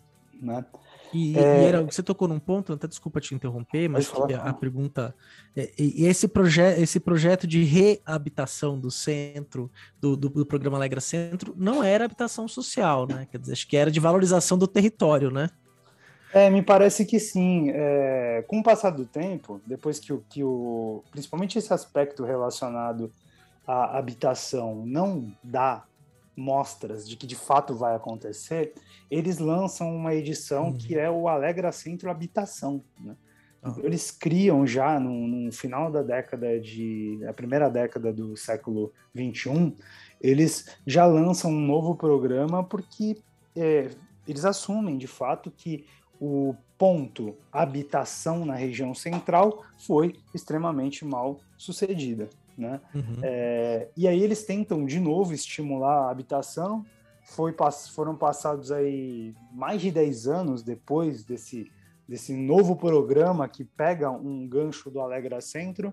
[0.41, 0.65] Né?
[1.13, 1.61] E, é...
[1.61, 5.13] e era, você tocou num ponto, até desculpa te interromper, mas a, a, pergunta.
[5.55, 11.01] É, e esse, proje esse projeto de reabitação do centro, do, do, do, programa Alegra
[11.01, 13.27] Centro, não era habitação social, né?
[13.29, 15.49] Quer dizer, acho que era de valorização do território, né?
[16.33, 17.71] É, me parece que sim.
[17.73, 21.03] É, com o passar do tempo, depois que o, que o.
[21.11, 23.11] Principalmente esse aspecto relacionado
[23.67, 25.83] à habitação não dá
[26.35, 28.73] mostras de que de fato vai acontecer,
[29.09, 30.77] eles lançam uma edição uhum.
[30.77, 32.83] que é o Alegra Centro Habitação.
[32.99, 33.15] Né?
[33.63, 33.81] Uhum.
[33.83, 37.19] Eles criam já no, no, final da década de.
[37.27, 39.75] a primeira década do século XXI,
[40.19, 43.17] eles já lançam um novo programa porque
[43.55, 43.89] é,
[44.27, 45.85] eles assumem de fato que
[46.21, 52.29] o ponto habitação na região central foi extremamente mal sucedida.
[52.55, 52.79] Né?
[52.93, 53.17] Uhum.
[53.23, 56.85] É, e aí eles tentam de novo estimular a habitação.
[57.23, 57.55] Foi,
[57.95, 61.71] foram passados aí mais de 10 anos depois desse,
[62.07, 65.91] desse novo programa que pega um gancho do Alegra Centro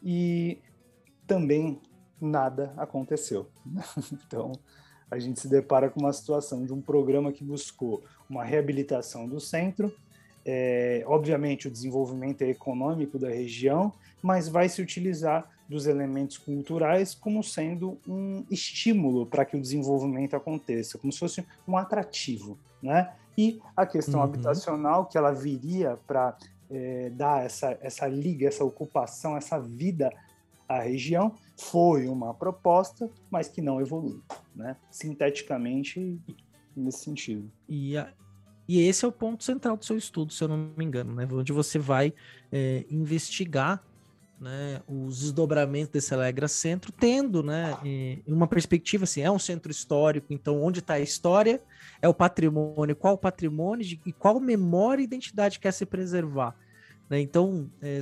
[0.00, 0.58] e
[1.26, 1.80] também
[2.20, 3.48] nada aconteceu.
[4.12, 4.52] então
[5.10, 9.40] a gente se depara com uma situação de um programa que buscou uma reabilitação do
[9.40, 9.92] centro,
[10.44, 17.42] é, obviamente o desenvolvimento econômico da região, mas vai se utilizar dos elementos culturais como
[17.42, 23.12] sendo um estímulo para que o desenvolvimento aconteça, como se fosse um atrativo, né?
[23.36, 24.26] E a questão uhum.
[24.26, 26.36] habitacional que ela viria para
[26.70, 30.10] é, dar essa, essa liga, essa ocupação, essa vida
[30.68, 34.22] à região, foi uma proposta, mas que não evoluiu,
[34.54, 34.76] né?
[34.90, 36.18] Sinteticamente,
[36.76, 37.50] nesse sentido.
[37.68, 38.12] E, a,
[38.68, 41.28] e esse é o ponto central do seu estudo, se eu não me engano, né?
[41.30, 42.12] Onde você vai
[42.52, 43.82] é, investigar
[44.40, 47.74] né, os desdobramentos desse Alegra Centro, tendo né,
[48.26, 51.62] uma perspectiva assim, é um centro histórico, então onde está a história,
[52.02, 56.54] é o patrimônio, qual o patrimônio e qual memória e identidade quer se preservar.
[57.08, 57.20] Né?
[57.20, 57.98] Então, é,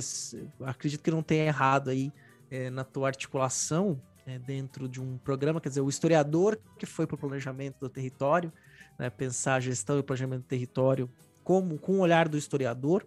[0.61, 2.11] acredito que não tenha errado aí
[2.51, 7.05] é, na tua articulação é, dentro de um programa, quer dizer, o historiador que foi
[7.07, 8.51] para o planejamento do território,
[8.97, 11.09] né, pensar a gestão e planejamento do território
[11.43, 13.05] como com o olhar do historiador,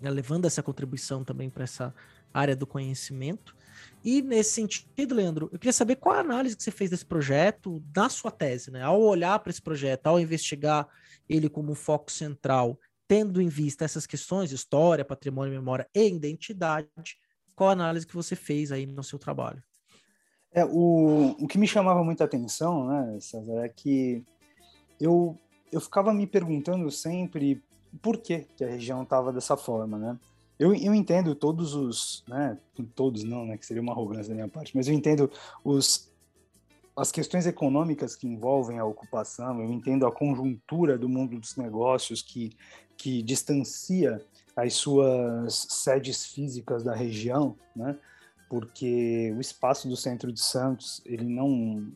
[0.00, 1.94] né, levando essa contribuição também para essa
[2.32, 3.56] área do conhecimento.
[4.04, 7.82] E nesse sentido, Leandro, eu queria saber qual a análise que você fez desse projeto
[7.94, 8.82] na sua tese, né?
[8.82, 10.86] Ao olhar para esse projeto, ao investigar
[11.28, 16.88] ele como foco central, tendo em vista essas questões, história, patrimônio, memória e identidade,
[17.54, 19.62] qual a análise que você fez aí no seu trabalho?
[20.52, 24.24] É, o, o que me chamava muita atenção, né, César, é que
[25.00, 25.38] eu,
[25.72, 27.62] eu ficava me perguntando sempre
[28.02, 30.18] por que, que a região estava dessa forma, né?
[30.58, 32.56] Eu, eu entendo todos os, né,
[32.94, 35.30] todos não, né, que seria uma arrogância da minha parte, mas eu entendo
[35.62, 36.10] os,
[36.96, 42.22] as questões econômicas que envolvem a ocupação, eu entendo a conjuntura do mundo dos negócios
[42.22, 42.56] que,
[42.96, 44.24] que distancia
[44.56, 47.94] as suas sedes físicas da região, né,
[48.48, 51.92] porque o espaço do centro de Santos, ele não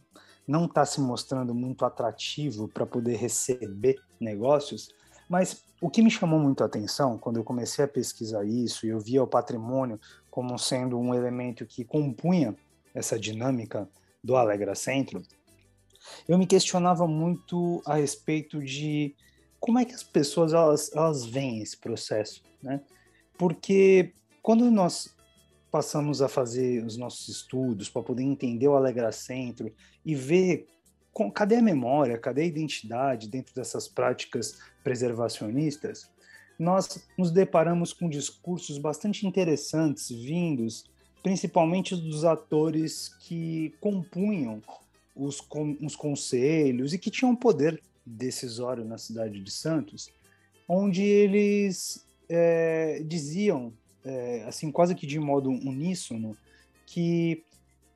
[0.51, 4.89] não está se mostrando muito atrativo para poder receber negócios,
[5.29, 8.89] mas o que me chamou muito a atenção quando eu comecei a pesquisar isso e
[8.89, 12.57] eu via o patrimônio como sendo um elemento que compunha
[12.93, 13.89] essa dinâmica
[14.25, 15.23] do Alegra Centro,
[16.27, 19.15] eu me questionava muito a respeito de
[19.61, 22.81] como é que as pessoas elas, elas veem esse processo, né?
[23.39, 24.13] Porque
[24.43, 25.15] quando nós
[25.71, 29.73] passamos a fazer os nossos estudos para poder entender o Alegra Centro
[30.05, 30.67] e ver
[31.13, 36.09] com, cadê a memória, cadê a identidade dentro dessas práticas preservacionistas,
[36.59, 40.91] nós nos deparamos com discursos bastante interessantes vindos
[41.23, 44.63] principalmente dos atores que compunham
[45.15, 45.43] os,
[45.83, 50.11] os conselhos e que tinham poder decisório na cidade de Santos,
[50.67, 53.73] onde eles é, diziam,
[54.05, 56.37] é, assim quase que de modo uníssono,
[56.87, 57.45] que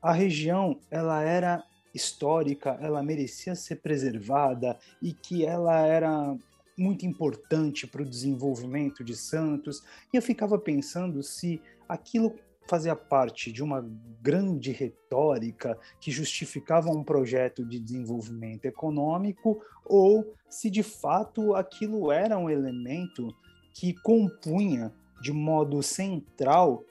[0.01, 6.35] a região ela era histórica, ela merecia ser preservada e que ela era
[6.77, 9.81] muito importante para o desenvolvimento de Santos.
[10.13, 12.35] E eu ficava pensando se aquilo
[12.67, 13.87] fazia parte de uma
[14.21, 22.37] grande retórica que justificava um projeto de desenvolvimento econômico ou se de fato aquilo era
[22.37, 23.33] um elemento
[23.73, 24.91] que compunha
[25.25, 26.83] de modo central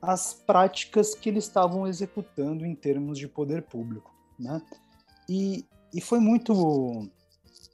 [0.00, 4.62] as práticas que eles estavam executando em termos de poder público, né?
[5.28, 7.06] E, e foi muito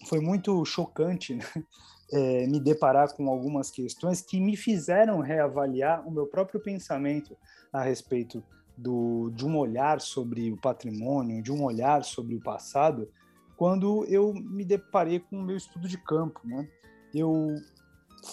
[0.09, 1.45] foi muito chocante né?
[2.13, 7.37] é, me deparar com algumas questões que me fizeram reavaliar o meu próprio pensamento
[7.73, 8.43] a respeito
[8.77, 13.09] do, de um olhar sobre o patrimônio, de um olhar sobre o passado,
[13.57, 16.41] quando eu me deparei com o meu estudo de campo.
[16.45, 16.69] Né?
[17.15, 17.55] Eu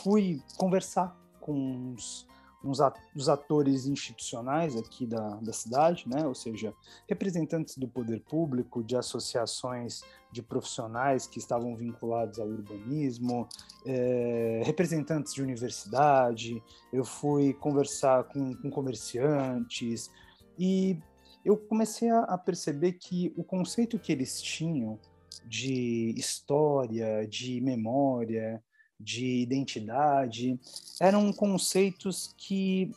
[0.02, 1.16] fui conversar
[1.46, 2.26] com os,
[2.64, 6.26] uns atores institucionais aqui da, da cidade, né?
[6.26, 6.74] ou seja,
[7.08, 13.48] representantes do poder público, de associações de profissionais que estavam vinculados ao urbanismo,
[13.86, 20.10] é, representantes de universidade, eu fui conversar com, com comerciantes
[20.58, 20.98] e
[21.46, 25.00] eu comecei a, a perceber que o conceito que eles tinham
[25.46, 28.64] de história, de memória,
[29.00, 30.60] de identidade,
[31.00, 32.92] eram conceitos que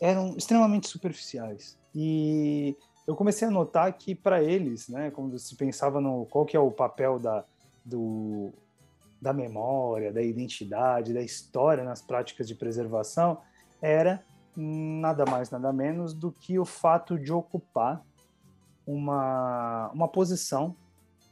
[0.00, 1.78] eram extremamente superficiais.
[1.94, 2.76] E
[3.06, 6.60] eu comecei a notar que para eles, né, quando se pensava no qual que é
[6.60, 7.44] o papel da,
[7.84, 8.52] do,
[9.20, 13.38] da memória, da identidade, da história nas práticas de preservação,
[13.80, 14.24] era
[14.56, 18.04] nada mais, nada menos do que o fato de ocupar
[18.86, 20.76] uma, uma posição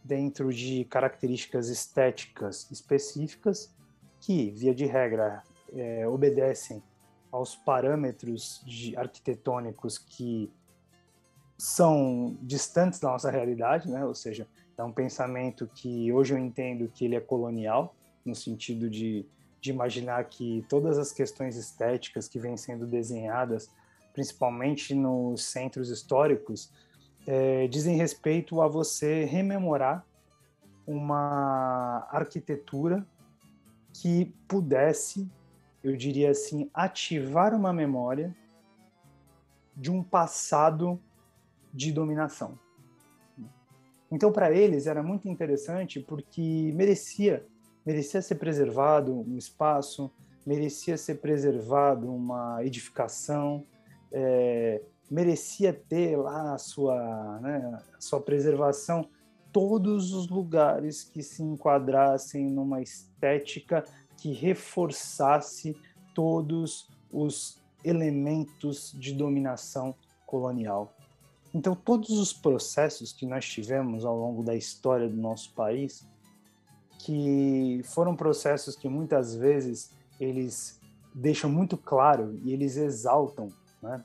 [0.02, 3.70] dentro de características estéticas específicas
[4.20, 5.42] que, via de regra,
[5.72, 6.82] é, obedecem
[7.30, 10.50] aos parâmetros de arquitetônicos que
[11.56, 14.04] são distantes da nossa realidade, né?
[14.04, 17.94] Ou seja, é um pensamento que hoje eu entendo que ele é colonial,
[18.24, 19.26] no sentido de,
[19.60, 23.70] de imaginar que todas as questões estéticas que vêm sendo desenhadas,
[24.12, 26.72] principalmente nos centros históricos,
[27.26, 30.04] é, dizem respeito a você rememorar
[30.86, 33.06] uma arquitetura
[34.00, 35.30] que pudesse,
[35.84, 38.34] eu diria assim, ativar uma memória
[39.76, 40.98] de um passado
[41.72, 42.58] de dominação.
[44.10, 47.46] Então, para eles era muito interessante porque merecia,
[47.84, 50.10] merecia ser preservado um espaço,
[50.46, 53.66] merecia ser preservado uma edificação,
[54.10, 54.80] é,
[55.10, 59.08] merecia ter lá a sua, né, a sua preservação
[59.52, 63.84] todos os lugares que se enquadrassem numa estética
[64.16, 65.76] que reforçasse
[66.14, 69.94] todos os elementos de dominação
[70.26, 70.94] colonial.
[71.52, 76.06] Então, todos os processos que nós tivemos ao longo da história do nosso país,
[76.98, 79.90] que foram processos que muitas vezes
[80.20, 80.78] eles
[81.14, 83.48] deixam muito claro e eles exaltam
[83.82, 84.04] né,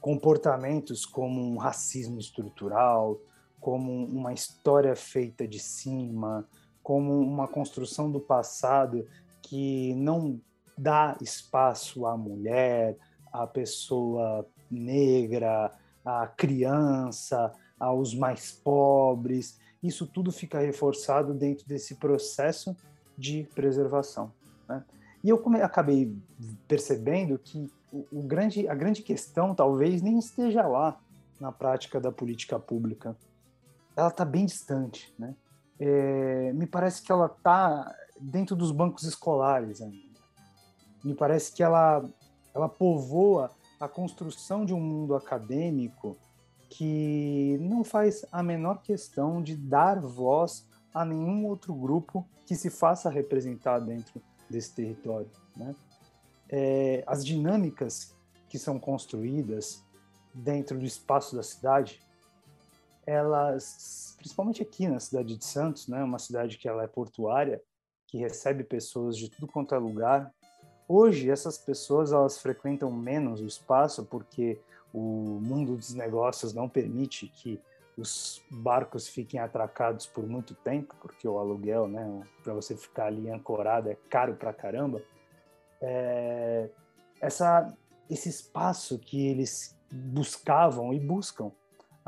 [0.00, 3.18] comportamentos como um racismo estrutural,
[3.60, 6.46] como uma história feita de cima,
[6.82, 9.06] como uma construção do passado
[9.42, 10.40] que não
[10.76, 12.96] dá espaço à mulher,
[13.32, 15.72] à pessoa negra,
[16.04, 19.58] à criança, aos mais pobres.
[19.82, 22.76] Isso tudo fica reforçado dentro desse processo
[23.16, 24.32] de preservação.
[24.68, 24.84] Né?
[25.22, 26.16] E eu acabei
[26.66, 31.00] percebendo que o, o grande, a grande questão talvez nem esteja lá
[31.40, 33.16] na prática da política pública,
[33.98, 35.34] ela está bem distante, né?
[35.80, 40.20] É, me parece que ela está dentro dos bancos escolares ainda.
[41.02, 42.08] Me parece que ela,
[42.54, 46.16] ela povoa a construção de um mundo acadêmico
[46.70, 52.70] que não faz a menor questão de dar voz a nenhum outro grupo que se
[52.70, 55.30] faça representar dentro desse território.
[55.56, 55.74] Né?
[56.48, 58.14] É, as dinâmicas
[58.48, 59.84] que são construídas
[60.32, 62.00] dentro do espaço da cidade
[63.08, 67.58] elas, principalmente aqui na cidade de Santos, né, uma cidade que ela é portuária,
[68.06, 70.30] que recebe pessoas de tudo quanto é lugar.
[70.86, 74.60] Hoje essas pessoas elas frequentam menos o espaço porque
[74.92, 77.58] o mundo dos negócios não permite que
[77.96, 83.30] os barcos fiquem atracados por muito tempo, porque o aluguel, né, para você ficar ali
[83.30, 85.02] ancorado é caro pra caramba.
[85.80, 86.68] É,
[87.22, 87.74] essa,
[88.10, 91.50] esse espaço que eles buscavam e buscam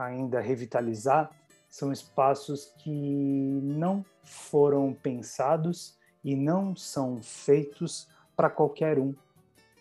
[0.00, 1.30] ainda revitalizar,
[1.68, 9.14] são espaços que não foram pensados e não são feitos para qualquer um.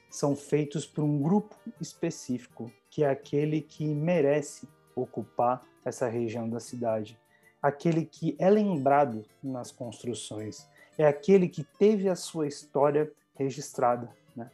[0.10, 6.60] São feitos por um grupo específico, que é aquele que merece ocupar essa região da
[6.60, 7.20] cidade,
[7.62, 10.68] aquele que é lembrado nas construções,
[10.98, 14.10] é aquele que teve a sua história registrada.
[14.36, 14.50] Né?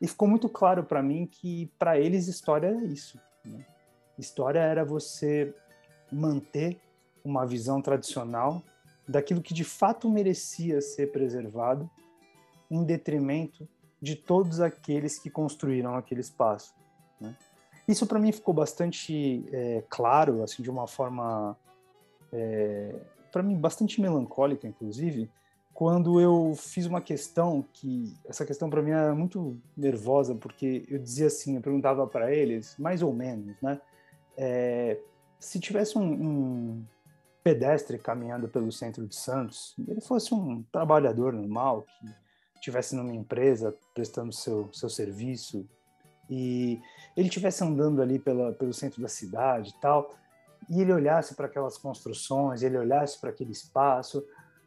[0.00, 3.20] E ficou muito claro para mim que para eles história era isso.
[3.44, 3.64] Né?
[4.20, 5.54] História era você
[6.10, 6.80] manter
[7.24, 8.62] uma visão tradicional
[9.06, 11.90] daquilo que de fato merecia ser preservado,
[12.70, 13.68] em detrimento
[14.00, 16.74] de todos aqueles que construíram aquele espaço.
[17.20, 17.36] Né?
[17.88, 21.56] Isso para mim ficou bastante é, claro, assim, de uma forma
[22.32, 22.94] é,
[23.32, 25.28] para mim bastante melancólica, inclusive,
[25.74, 30.98] quando eu fiz uma questão que essa questão para mim era muito nervosa porque eu
[30.98, 33.80] dizia assim, eu perguntava para eles, mais ou menos, né?
[34.42, 34.98] É,
[35.38, 36.84] se tivesse um, um,
[37.44, 41.84] pedestre caminhando pelo centro de Santos, ele fosse um trabalhador normal
[42.54, 45.68] que tivesse numa empresa prestando seu seu serviço
[46.28, 46.80] e
[47.14, 50.14] ele tivesse andando ali pela, pelo centro da cidade e tal,
[50.70, 54.24] e ele olhasse para aquelas construções, ele olhasse para aquele espaço,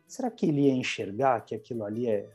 [0.07, 2.29] será que ele ia enxergar que aquilo ali é,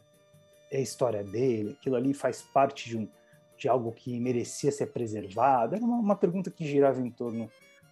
[0.72, 3.08] é a história dele, aquilo ali faz parte de, um,
[3.58, 5.74] de algo que merecia ser preservado?
[5.74, 7.50] Era uma, uma pergunta que girava em torno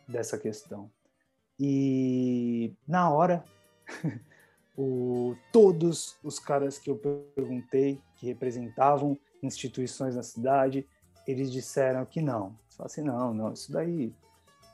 [0.08, 0.90] dessa questão.
[1.58, 3.44] E na hora,
[4.76, 6.96] o, todos os caras que eu
[7.34, 10.86] perguntei, que representavam instituições na cidade,
[11.26, 12.56] eles disseram que não.
[12.70, 14.14] Falaram assim, não, não, isso daí,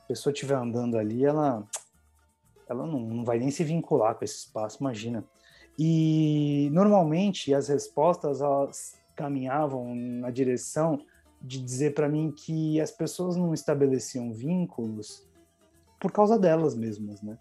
[0.03, 1.67] a pessoa estiver andando ali, ela,
[2.67, 5.23] ela não, não vai nem se vincular com esse espaço, imagina.
[5.79, 11.05] E normalmente as respostas elas caminhavam na direção
[11.41, 15.27] de dizer para mim que as pessoas não estabeleciam vínculos
[15.99, 17.37] por causa delas mesmas, né?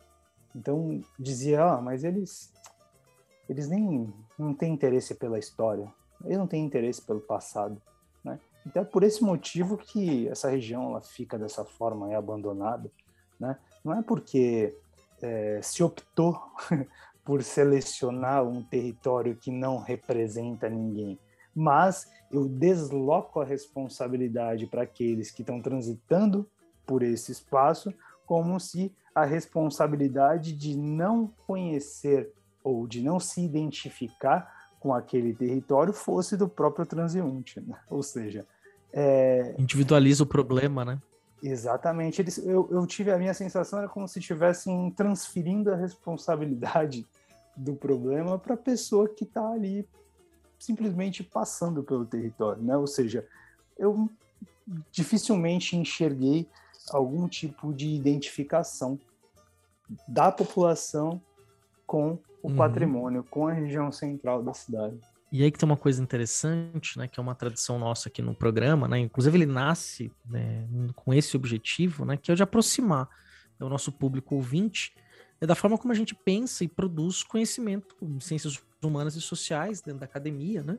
[0.55, 2.53] Então dizia, ah, mas eles
[3.49, 5.93] eles nem não têm interesse pela história,
[6.25, 7.81] eles não têm interesse pelo passado,
[8.25, 8.39] né?
[8.67, 12.91] Então é por esse motivo que essa região ela fica dessa forma é abandonada,
[13.39, 13.57] né?
[13.85, 14.77] Não é porque
[15.21, 16.41] é, se optou
[17.25, 21.19] por selecionar um território que não representa ninguém,
[21.55, 26.49] mas eu desloco a responsabilidade para aqueles que estão transitando
[26.87, 27.93] por esse espaço
[28.27, 32.33] como se a responsabilidade de não conhecer
[32.65, 37.79] ou de não se identificar com aquele território fosse do próprio transeunte, né?
[37.91, 38.47] ou seja,
[38.93, 39.55] é...
[39.59, 41.01] individualiza o problema, né?
[41.43, 42.23] Exatamente.
[42.23, 47.07] Eles, eu, eu tive a minha sensação era como se estivessem transferindo a responsabilidade
[47.57, 49.87] do problema para a pessoa que está ali
[50.63, 52.77] simplesmente passando pelo território, né?
[52.77, 53.27] Ou seja,
[53.77, 54.09] eu
[54.93, 56.49] dificilmente enxerguei
[56.91, 58.97] algum tipo de identificação
[60.07, 61.21] da população
[61.85, 62.57] com o uhum.
[62.57, 65.01] patrimônio, com a região central da cidade.
[65.33, 68.35] E aí que tem uma coisa interessante, né, que é uma tradição nossa aqui no
[68.35, 73.09] programa, né, inclusive ele nasce né, com esse objetivo, né, que é o de aproximar
[73.59, 74.95] né, o nosso público ouvinte
[75.41, 79.81] é da forma como a gente pensa e produz conhecimento em ciências humanas e sociais
[79.81, 80.79] dentro da academia, né?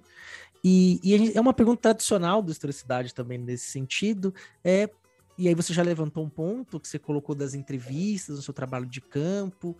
[0.63, 4.33] E, e é uma pergunta tradicional da historicidade também nesse sentido,
[4.63, 4.89] é
[5.37, 8.85] e aí você já levantou um ponto que você colocou das entrevistas, no seu trabalho
[8.85, 9.75] de campo,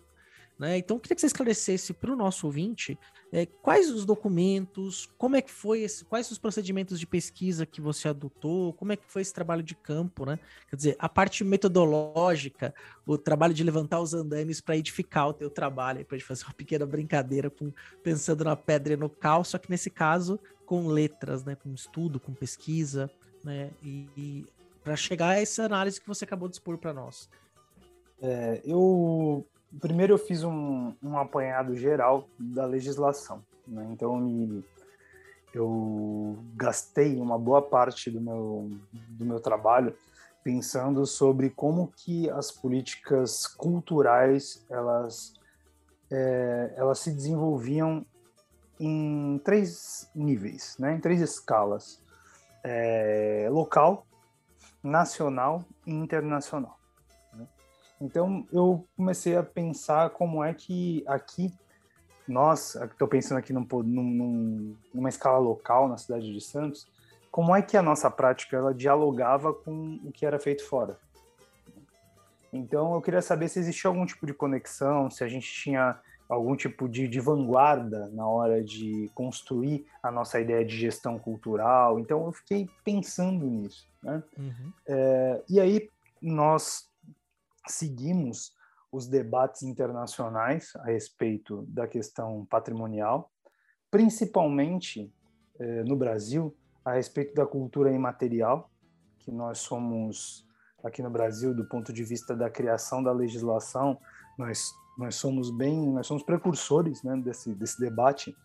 [0.58, 0.78] né?
[0.78, 2.98] Então, eu queria que você esclarecesse para o nosso ouvinte
[3.32, 7.80] é, quais os documentos, como é que foi esse, quais os procedimentos de pesquisa que
[7.80, 10.38] você adotou, como é que foi esse trabalho de campo, né?
[10.70, 12.72] Quer dizer, a parte metodológica,
[13.04, 16.86] o trabalho de levantar os andames para edificar o teu trabalho, para fazer uma pequena
[16.86, 17.72] brincadeira com
[18.04, 21.56] pensando na pedra e no cal, só que nesse caso com letras, né?
[21.56, 23.10] Com estudo, com pesquisa,
[23.42, 23.70] né?
[23.82, 24.46] E, e
[24.84, 27.28] para chegar a essa análise que você acabou de expor para nós.
[28.22, 29.44] É, eu
[29.80, 33.88] primeiro eu fiz um, um apanhado geral da legislação, né?
[33.90, 34.64] então eu, me,
[35.54, 39.94] eu gastei uma boa parte do meu, do meu trabalho
[40.42, 45.34] pensando sobre como que as políticas culturais elas
[46.10, 48.04] é, elas se desenvolviam
[48.78, 50.94] em três níveis, né?
[50.94, 52.02] em três escalas:
[52.62, 54.06] é, local,
[54.82, 56.78] nacional e internacional.
[58.04, 61.50] Então eu comecei a pensar como é que aqui
[62.28, 66.86] nós, estou pensando aqui num, num, numa escala local na cidade de Santos,
[67.30, 70.98] como é que a nossa prática ela dialogava com o que era feito fora.
[72.52, 75.98] Então eu queria saber se existia algum tipo de conexão, se a gente tinha
[76.28, 81.98] algum tipo de, de, vanguarda na hora de construir a nossa ideia de gestão cultural.
[81.98, 83.88] Então eu fiquei pensando nisso.
[84.02, 84.22] Né?
[84.38, 84.72] Uhum.
[84.86, 85.90] É, e aí
[86.22, 86.88] nós
[87.66, 88.52] seguimos
[88.90, 93.30] os debates internacionais a respeito da questão patrimonial,
[93.90, 95.12] principalmente
[95.58, 98.70] eh, no Brasil, a respeito da cultura imaterial,
[99.18, 100.46] que nós somos
[100.82, 103.98] aqui no Brasil, do ponto de vista da criação da legislação,
[104.38, 108.36] nós nós somos bem, nós somos precursores né, desse, desse debate,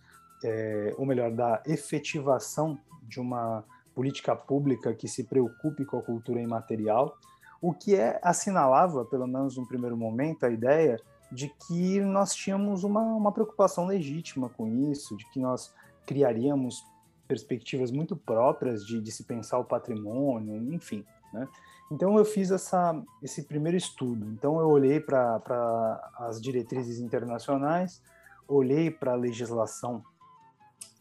[0.44, 3.64] é, ou melhor, da efetivação de uma
[3.94, 7.18] política pública que se preocupe com a cultura imaterial,
[7.62, 11.00] o que é assinalava, pelo menos no primeiro momento, a ideia
[11.32, 15.74] de que nós tínhamos uma, uma preocupação legítima com isso, de que nós
[16.06, 16.84] criaríamos
[17.28, 21.48] perspectivas muito próprias de, de se pensar o patrimônio, enfim, né?
[21.92, 24.26] Então eu fiz essa, esse primeiro estudo.
[24.28, 28.02] Então eu olhei para as diretrizes internacionais,
[28.48, 30.04] olhei para a legislação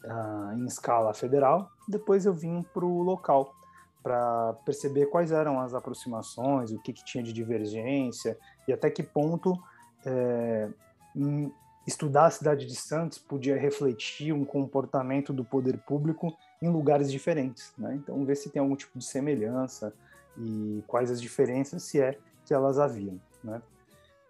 [0.04, 3.54] uh, em escala federal, depois eu vim para o local
[4.08, 9.02] para perceber quais eram as aproximações, o que, que, tinha de divergência e até que
[9.02, 9.52] ponto
[10.02, 10.70] é,
[11.86, 17.74] estudar a cidade de Santos podia refletir um comportamento do poder público em lugares diferentes.
[17.76, 17.96] Né?
[17.96, 19.92] Então ver se tem algum tipo de semelhança,
[20.38, 23.20] e quais as diferenças, se é que elas haviam.
[23.44, 23.60] Né?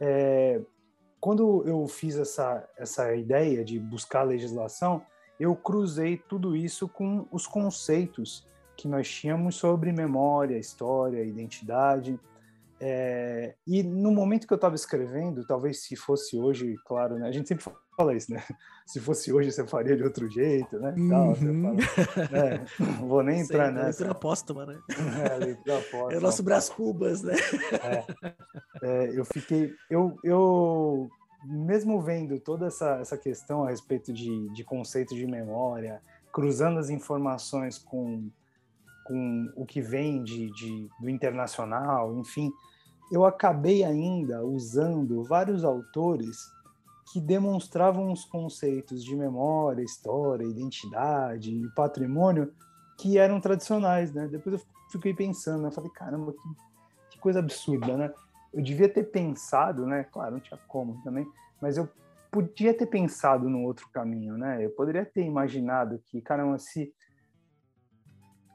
[0.01, 0.61] É,
[1.21, 5.03] quando eu fiz essa, essa ideia de buscar legislação,
[5.39, 8.45] eu cruzei tudo isso com os conceitos
[8.79, 12.19] que nós tínhamos sobre memória, história, identidade.
[12.81, 17.33] É, e no momento que eu estava escrevendo, talvez se fosse hoje, claro, né, a
[17.33, 17.65] gente sempre
[17.97, 18.41] fala isso, né?
[18.87, 20.95] Se fosse hoje, você faria de outro jeito, né?
[21.11, 21.35] Tal, uhum.
[21.35, 22.67] fala, né?
[22.79, 23.89] Não vou nem entrar Sei, nessa.
[23.89, 24.79] Leitura apóstoma, né?
[25.31, 26.13] É, leitura apóstoma.
[26.15, 27.35] É o nosso Brás Cubas, né?
[27.83, 28.05] É.
[28.83, 29.75] é, eu fiquei...
[29.91, 31.11] Eu, eu,
[31.45, 36.01] mesmo vendo toda essa, essa questão a respeito de, de conceito de memória,
[36.33, 38.31] cruzando as informações com,
[39.09, 42.53] com o que vem de, de, do internacional, enfim,
[43.11, 46.37] eu acabei ainda usando vários autores
[47.11, 52.53] que demonstravam os conceitos de memória, história, identidade e patrimônio
[52.99, 54.29] que eram tradicionais, né?
[54.29, 55.71] Depois eu fiquei pensando, né?
[55.71, 58.13] Falei, caramba, que, que, coisa absurda, né?
[58.53, 60.05] Eu devia ter pensado, né?
[60.05, 61.27] Claro, não tinha como também,
[61.63, 61.89] mas eu
[62.31, 64.63] podia ter pensado num outro caminho, né?
[64.63, 66.93] Eu poderia ter imaginado que, caramba, se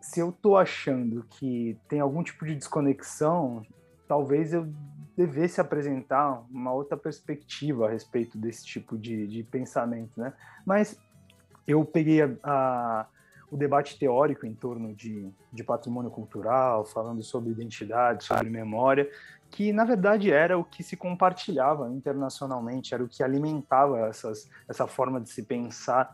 [0.03, 3.65] se eu tô achando que tem algum tipo de desconexão,
[4.05, 4.67] talvez eu
[5.15, 10.33] devesse apresentar uma outra perspectiva a respeito desse tipo de, de pensamento, né?
[10.65, 10.99] Mas
[11.65, 13.05] eu peguei a, a,
[13.49, 19.09] o debate teórico em torno de, de patrimônio cultural, falando sobre identidade, sobre memória,
[19.49, 24.85] que na verdade era o que se compartilhava internacionalmente, era o que alimentava essas, essa
[24.85, 26.13] forma de se pensar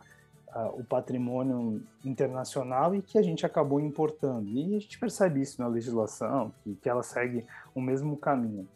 [0.55, 4.47] uh, o patrimônio internacional e que a gente acabou importando.
[4.49, 8.67] E a gente percebe isso na legislação, que, que ela segue o mesmo caminho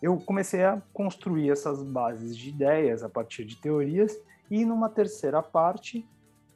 [0.00, 4.16] eu comecei a construir essas bases de ideias a partir de teorias
[4.50, 6.06] e numa terceira parte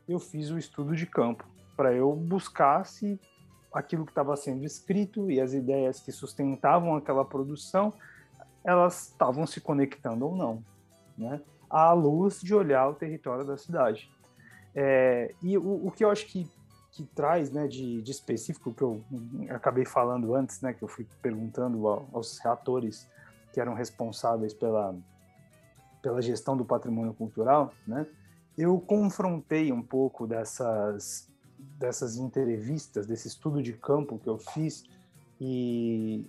[0.08, 1.44] eu fiz o estudo de campo
[1.76, 3.18] para eu buscar se
[3.72, 7.92] aquilo que estava sendo escrito e as ideias que sustentavam aquela produção
[8.62, 10.62] elas estavam se conectando ou não,
[11.16, 11.40] né?
[11.68, 14.10] À luz de olhar o território da cidade.
[14.74, 16.48] É, e o, o, que eu acho que,
[16.92, 19.02] que traz né, de, de específico, que eu
[19.48, 23.08] acabei falando antes, né, que eu fui perguntando aos reatores
[23.52, 24.94] que eram responsáveis pela,
[26.02, 28.06] pela gestão do patrimônio cultural, né,
[28.56, 31.28] eu confrontei um pouco dessas,
[31.78, 34.84] dessas entrevistas, desse estudo de campo que eu fiz
[35.40, 36.24] e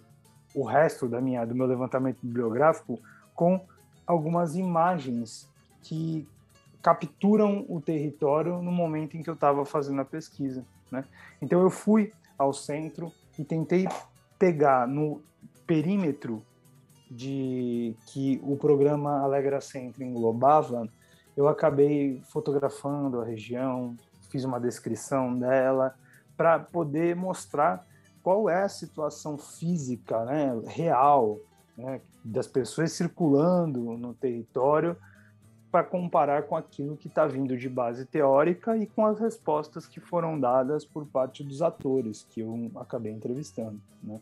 [0.56, 3.00] o resto da minha, do meu levantamento bibliográfico
[3.34, 3.66] com
[4.06, 5.50] algumas imagens
[5.84, 6.28] que
[6.82, 10.66] capturam o território no momento em que eu estava fazendo a pesquisa.
[10.92, 11.04] Né?
[11.42, 13.88] Então eu fui ao centro e tentei
[14.38, 15.22] pegar no
[15.66, 16.44] perímetro
[17.10, 20.88] de que o programa Alegra Centro englobava,
[21.36, 23.96] eu acabei fotografando a região,
[24.30, 25.94] fiz uma descrição dela
[26.38, 27.86] para poder mostrar
[28.24, 31.40] qual é a situação física, né, real,
[31.78, 34.96] né, das pessoas circulando no território
[35.72, 40.00] para comparar com aquilo que está vindo de base teórica e com as respostas que
[40.00, 43.80] foram dadas por parte dos atores que eu acabei entrevistando.
[44.04, 44.20] Né?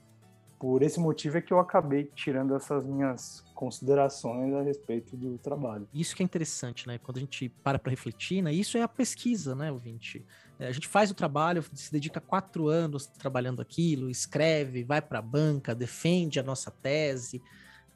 [0.60, 5.88] por esse motivo é que eu acabei tirando essas minhas considerações a respeito do trabalho.
[5.94, 6.98] Isso que é interessante, né?
[6.98, 8.54] Quando a gente para para refletir, né?
[8.54, 10.24] Isso é a pesquisa, né, ouvinte?
[10.60, 15.20] É, a gente faz o trabalho, se dedica quatro anos trabalhando aquilo, escreve, vai para
[15.20, 17.42] a banca, defende a nossa tese,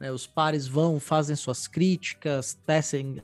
[0.00, 0.10] né?
[0.10, 3.22] os pares vão, fazem suas críticas, tecem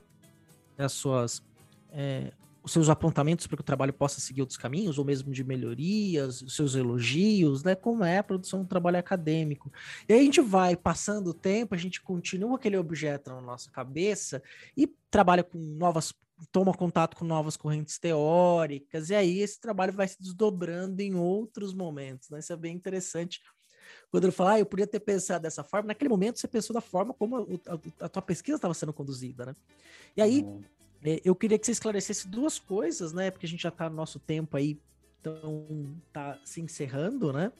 [0.77, 1.43] as suas
[1.91, 2.31] é,
[2.63, 6.41] os seus apontamentos para que o trabalho possa seguir outros caminhos, ou mesmo de melhorias,
[6.41, 7.75] os seus elogios, né?
[7.75, 9.71] Como é a produção do trabalho acadêmico.
[10.07, 13.71] E aí a gente vai passando o tempo, a gente continua aquele objeto na nossa
[13.71, 14.41] cabeça
[14.77, 16.13] e trabalha com novas,
[16.51, 21.73] toma contato com novas correntes teóricas, e aí esse trabalho vai se desdobrando em outros
[21.73, 22.39] momentos, né?
[22.39, 23.41] Isso é bem interessante.
[24.11, 26.81] Quando ele fala, ah, eu podia ter pensado dessa forma, naquele momento você pensou da
[26.81, 29.55] forma como a, a, a tua pesquisa estava sendo conduzida, né?
[30.15, 30.61] E aí, uhum
[31.03, 33.31] é, eu queria que você esclarecesse duas coisas, né?
[33.31, 34.77] Porque a gente já está no nosso tempo aí,
[35.19, 35.65] então
[36.13, 37.51] tá se encerrando, né?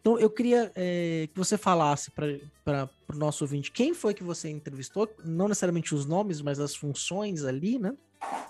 [0.00, 4.50] Então eu queria é, que você falasse para o nosso ouvinte quem foi que você
[4.50, 7.94] entrevistou, não necessariamente os nomes, mas as funções ali, né?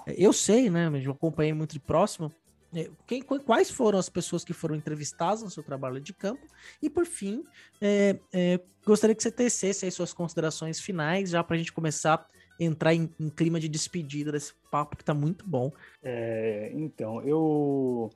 [0.06, 0.90] É, eu sei, né?
[1.02, 2.32] Eu acompanhei muito de próximo.
[2.74, 6.46] É, quem, quais foram as pessoas que foram entrevistadas no seu trabalho de campo?
[6.80, 7.42] E por fim,
[7.80, 12.26] é, é, gostaria que você tecesse aí suas considerações finais, já para a gente começar
[12.60, 15.72] entrar em, em, clima de despedida desse papo que tá muito bom.
[16.02, 18.10] É, então, eu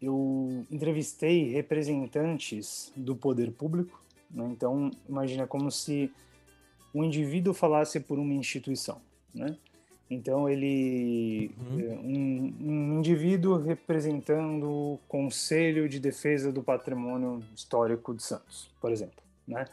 [0.00, 4.48] eu entrevistei representantes do poder público, né?
[4.50, 6.10] então imagina como se
[6.92, 9.00] um indivíduo falasse por uma instituição,
[9.32, 9.56] né?
[10.12, 11.80] Então ele uhum.
[11.80, 18.92] É, um, um, indivíduo representando o Conselho de Defesa do Patrimônio Histórico de Santos, por
[18.92, 19.64] exemplo, né?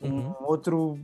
[0.00, 0.34] Uhum.
[0.40, 0.98] Um outro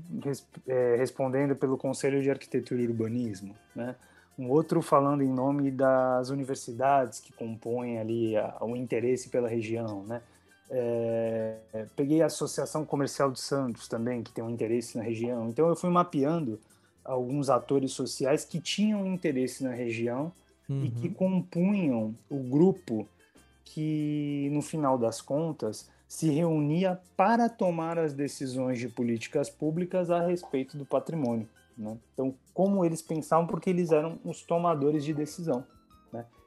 [0.69, 3.97] é, respondendo pelo Conselho de Arquitetura e Urbanismo, né?
[4.39, 10.05] Um outro falando em nome das universidades que compõem ali a, o interesse pela região,
[10.05, 10.23] né?
[10.71, 11.57] É,
[11.97, 15.49] peguei a Associação Comercial de Santos também, que tem um interesse na região.
[15.49, 16.61] Então eu fui mapeando
[17.05, 20.33] alguns atores sociais que tinham interesse na região
[20.69, 20.85] uhum.
[20.85, 21.15] e que uhum.
[21.15, 23.07] compunham o grupo
[23.65, 30.27] que, no final das contas, se reunia para tomar as decisões de políticas públicas a
[30.27, 31.49] respeito do patrimônio.
[31.77, 31.97] Né?
[32.13, 35.67] Então, como eles pensavam, porque eles eram os tomadores de decisão.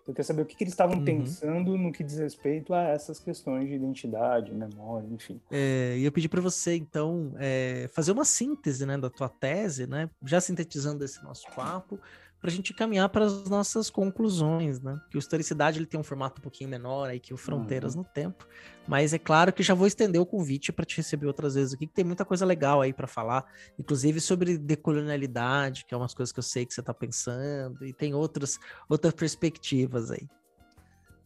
[0.07, 1.03] Eu quero saber o que, que eles estavam uhum.
[1.03, 5.41] pensando no que diz respeito a essas questões de identidade, memória, enfim.
[5.51, 9.85] É, e eu pedi para você, então, é, fazer uma síntese né, da tua tese,
[9.85, 10.09] né?
[10.23, 11.99] já sintetizando esse nosso papo,
[12.39, 14.99] para a gente caminhar para as nossas conclusões, né?
[15.09, 18.01] Que o historicidade ele tem um formato um pouquinho menor aí que o Fronteiras uhum.
[18.01, 18.47] no Tempo,
[18.87, 21.87] mas é claro que já vou estender o convite para te receber outras vezes aqui,
[21.87, 23.45] que tem muita coisa legal aí para falar,
[23.77, 27.93] inclusive sobre decolonialidade, que é umas coisas que eu sei que você está pensando, e
[27.93, 30.27] tem outras outras perspectivas aí.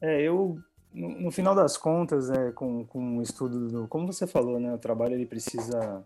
[0.02, 0.60] É, eu
[0.94, 4.74] no, no final das contas, é, com, com o estudo do, como você falou, né,
[4.74, 6.04] o trabalho ele precisa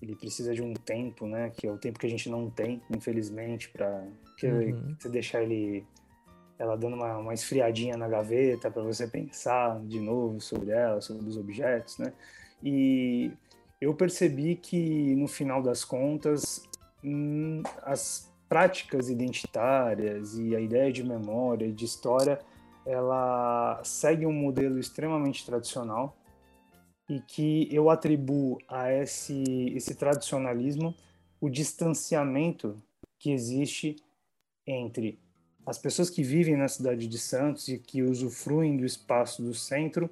[0.00, 1.50] ele precisa de um tempo, né?
[1.50, 4.06] Que é o tempo que a gente não tem, infelizmente, para
[4.42, 4.94] uhum.
[4.98, 5.84] você deixar ele
[6.58, 11.28] ela dando uma, uma esfriadinha na gaveta para você pensar de novo sobre ela, sobre
[11.28, 12.12] os objetos, né?
[12.62, 13.30] E
[13.80, 16.66] eu percebi que no final das contas
[17.04, 22.38] hum, as práticas identitárias e a ideia de memória, de história,
[22.86, 26.16] ela segue um modelo extremamente tradicional,
[27.08, 29.42] e que eu atribuo a esse,
[29.74, 30.94] esse tradicionalismo
[31.40, 32.80] o distanciamento
[33.18, 33.96] que existe
[34.66, 35.18] entre
[35.64, 40.08] as pessoas que vivem na cidade de Santos e que usufruem do espaço do centro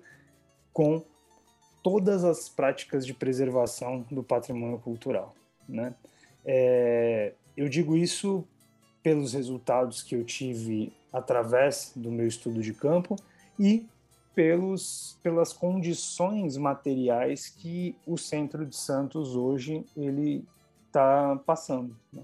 [0.72, 1.04] com
[1.82, 5.34] todas as práticas de preservação do patrimônio cultural.
[5.68, 5.94] Né?
[6.44, 8.44] É, eu digo isso
[9.02, 13.16] pelos resultados que eu tive através do meu estudo de campo
[13.58, 13.86] e
[14.34, 20.44] pelos, pelas condições materiais que o centro de Santos hoje ele
[20.86, 21.96] está passando.
[22.12, 22.22] Né?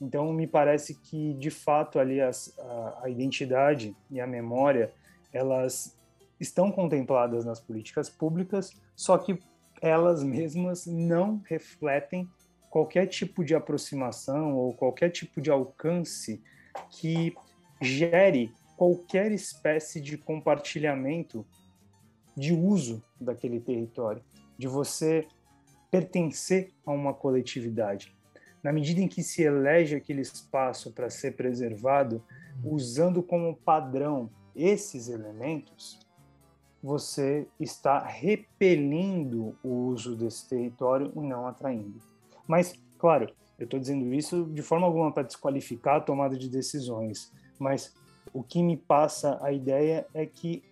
[0.00, 4.92] Então me parece que de fato ali as, a, a identidade e a memória
[5.32, 5.96] elas
[6.38, 9.38] estão contempladas nas políticas públicas, só que
[9.82, 12.28] elas mesmas não refletem
[12.70, 16.40] qualquer tipo de aproximação ou qualquer tipo de alcance
[16.88, 17.34] que
[17.80, 21.44] gere qualquer espécie de compartilhamento
[22.34, 24.24] de uso daquele território,
[24.56, 25.28] de você
[25.90, 28.16] pertencer a uma coletividade.
[28.62, 32.24] Na medida em que se elege aquele espaço para ser preservado,
[32.64, 36.00] usando como padrão esses elementos,
[36.82, 42.00] você está repelindo o uso desse território e não atraindo.
[42.48, 47.30] Mas, claro, eu estou dizendo isso de forma alguma para desqualificar a tomada de decisões,
[47.58, 47.94] mas
[48.32, 50.62] o que me passa a ideia é que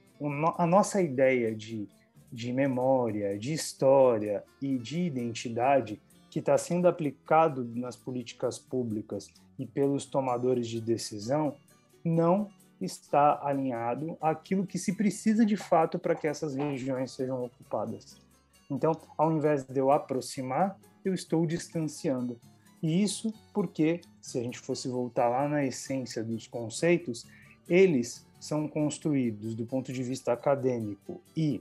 [0.57, 1.88] a nossa ideia de,
[2.32, 9.28] de memória, de história e de identidade que está sendo aplicado nas políticas públicas
[9.59, 11.55] e pelos tomadores de decisão
[12.05, 12.49] não
[12.80, 18.16] está alinhado àquilo que se precisa de fato para que essas regiões sejam ocupadas.
[18.70, 22.38] Então, ao invés de eu aproximar, eu estou distanciando.
[22.82, 27.26] E isso porque, se a gente fosse voltar lá na essência dos conceitos,
[27.69, 31.61] eles são construídos do ponto de vista acadêmico e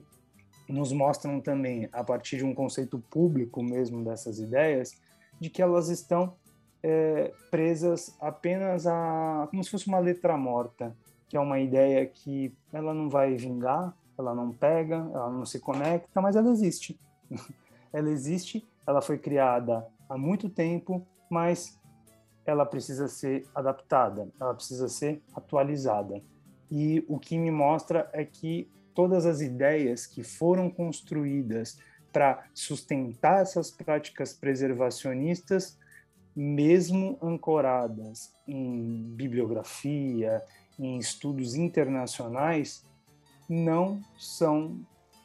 [0.70, 4.95] nos mostram também, a partir de um conceito público mesmo dessas ideias,
[5.39, 6.34] de que elas estão
[6.84, 10.95] é, presas apenas a como se fosse uma letra morta,
[11.28, 15.60] que é uma ideia que ela não vai vingar, ela não pega, ela não se
[15.60, 16.99] conecta, mas ela existe.
[17.93, 21.76] ela existe, ela foi criada há muito tempo, mas
[22.48, 26.22] ela precisa ser adaptada, ela precisa ser atualizada.
[26.72, 31.78] E o que me mostra é que todas as ideias que foram construídas
[32.12, 35.78] para sustentar essas práticas preservacionistas,
[36.36, 40.41] mesmo ancoradas em bibliografia,
[40.80, 42.86] em estudos internacionais,
[43.50, 44.80] não são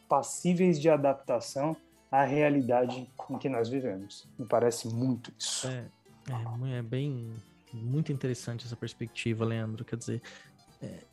[0.08, 1.76] passíveis de adaptação
[2.10, 4.28] à realidade em que nós vivemos.
[4.38, 5.68] Me parece muito isso.
[5.68, 5.86] É,
[6.28, 7.32] é, é bem
[7.72, 9.84] muito interessante essa perspectiva, Leandro.
[9.84, 10.22] Quer dizer,
[10.80, 11.04] é,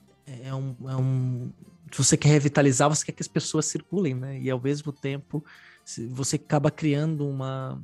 [0.46, 1.52] é um, é um.
[1.92, 4.40] Se você quer revitalizar, você quer que as pessoas circulem, né?
[4.40, 5.44] E ao mesmo tempo,
[6.12, 7.82] você acaba criando uma,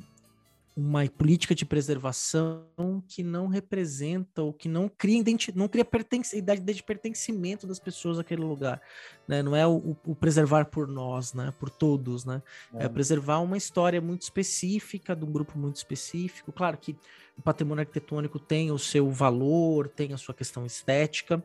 [0.76, 2.66] uma política de preservação
[3.08, 5.24] que não representa ou que não cria
[5.56, 8.82] não cria identidade de pertencimento das pessoas àquele lugar,
[9.26, 9.42] né?
[9.42, 11.54] Não é o, o preservar por nós, né?
[11.58, 12.44] Por todos, né?
[12.74, 12.86] É.
[12.86, 12.90] é.
[12.90, 16.52] preservar uma história muito específica de um grupo muito específico.
[16.52, 16.98] Claro que
[17.38, 21.42] o patrimônio arquitetônico tem o seu valor, tem a sua questão estética,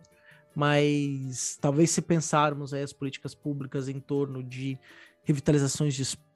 [0.56, 4.76] mas talvez se pensarmos aí as políticas públicas em torno de
[5.22, 6.29] revitalizações de espaços,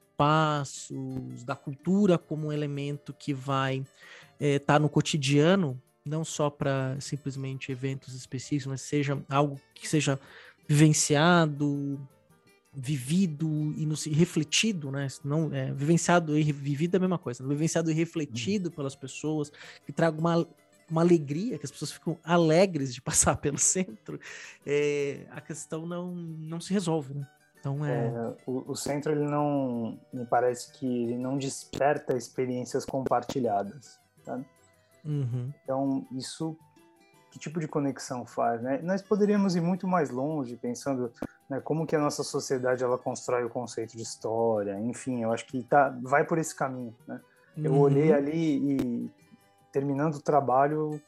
[1.45, 3.87] da cultura como um elemento que vai estar
[4.39, 10.19] é, tá no cotidiano, não só para simplesmente eventos específicos, mas seja algo que seja
[10.67, 11.99] vivenciado,
[12.75, 15.07] vivido e no, refletido, né?
[15.23, 17.49] Não, é, vivenciado e vivido é a mesma coisa, né?
[17.49, 18.75] vivenciado e refletido uhum.
[18.75, 19.51] pelas pessoas,
[19.85, 20.45] que traga uma,
[20.89, 24.19] uma alegria, que as pessoas ficam alegres de passar pelo centro,
[24.65, 27.27] é, a questão não, não se resolve, né?
[27.65, 28.05] Então é...
[28.05, 33.99] é o, o, centro ele não me parece que ele não desperta experiências compartilhadas?
[35.03, 35.51] Uhum.
[35.63, 36.55] Então isso
[37.31, 38.79] que tipo de conexão faz, né?
[38.83, 41.11] Nós poderíamos ir muito mais longe pensando
[41.49, 45.45] né, como que a nossa sociedade ela constrói o conceito de história, enfim, eu acho
[45.47, 47.19] que tá vai por esse caminho, né?
[47.57, 47.79] Eu uhum.
[47.79, 49.11] olhei ali e
[49.71, 51.01] terminando o trabalho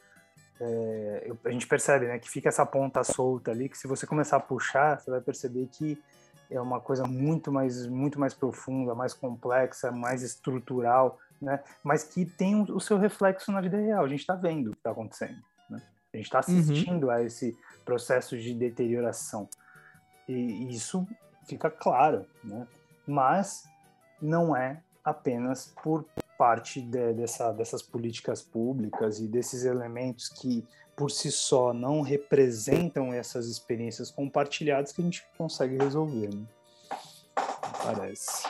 [0.59, 4.07] é, eu, a gente percebe, né, que fica essa ponta solta ali, que se você
[4.07, 6.01] começar a puxar, você vai perceber que
[6.49, 11.63] é uma coisa muito mais, muito mais profunda, mais complexa, mais estrutural, né?
[11.83, 14.05] Mas que tem o seu reflexo na vida real.
[14.05, 15.37] A gente está vendo o que está acontecendo,
[15.69, 15.81] né?
[16.13, 16.59] A gente está uhum.
[16.59, 17.11] assistindo uhum.
[17.11, 19.49] a esse processo de deterioração.
[20.27, 21.07] E isso
[21.45, 22.67] fica claro, né?
[23.05, 23.63] Mas
[24.21, 26.05] não é apenas por
[26.37, 30.65] parte de, dessa, dessas políticas públicas e desses elementos que
[30.97, 36.43] por si só não representam essas experiências compartilhadas que a gente consegue resolver, né?
[37.83, 38.47] Parece.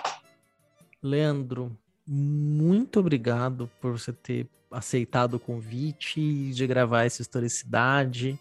[1.03, 1.77] Leandro,
[2.07, 8.39] muito obrigado por você ter aceitado o convite de gravar essa historicidade.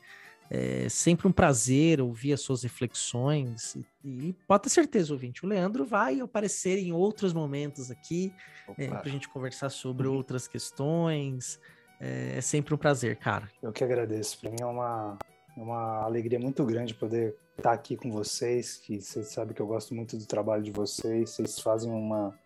[0.49, 3.75] É sempre um prazer ouvir as suas reflexões.
[3.75, 3.85] E,
[4.29, 8.33] e pode ter certeza, ouvinte, o Leandro vai aparecer em outros momentos aqui
[8.79, 10.15] é, para a gente conversar sobre uhum.
[10.15, 11.59] outras questões.
[12.01, 13.51] É, é, sempre um prazer, cara.
[13.63, 14.39] Eu que agradeço.
[14.41, 15.19] Para mim é uma,
[15.57, 19.67] é uma alegria muito grande poder estar aqui com vocês, que vocês sabem que eu
[19.67, 21.31] gosto muito do trabalho de vocês.
[21.31, 22.39] Vocês fazem uma.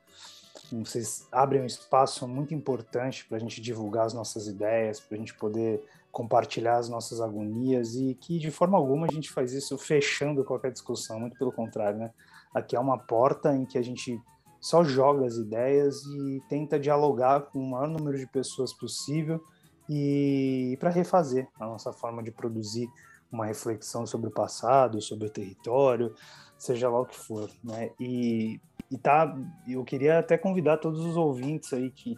[0.72, 5.18] Vocês abrem um espaço muito importante para a gente divulgar as nossas ideias, para a
[5.18, 5.82] gente poder
[6.12, 10.70] compartilhar as nossas agonias e que de forma alguma a gente faz isso fechando qualquer
[10.70, 12.10] discussão, muito pelo contrário, né?
[12.54, 14.20] Aqui é uma porta em que a gente
[14.60, 19.42] só joga as ideias e tenta dialogar com o maior número de pessoas possível
[19.88, 22.88] e para refazer a nossa forma de produzir
[23.32, 26.14] uma reflexão sobre o passado, sobre o território,
[26.58, 27.90] seja lá o que for, né?
[27.98, 29.36] E, e tá,
[29.66, 32.14] eu queria até convidar todos os ouvintes aí que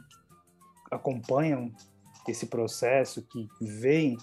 [0.91, 1.71] acompanham
[2.29, 4.17] esse processo, que veem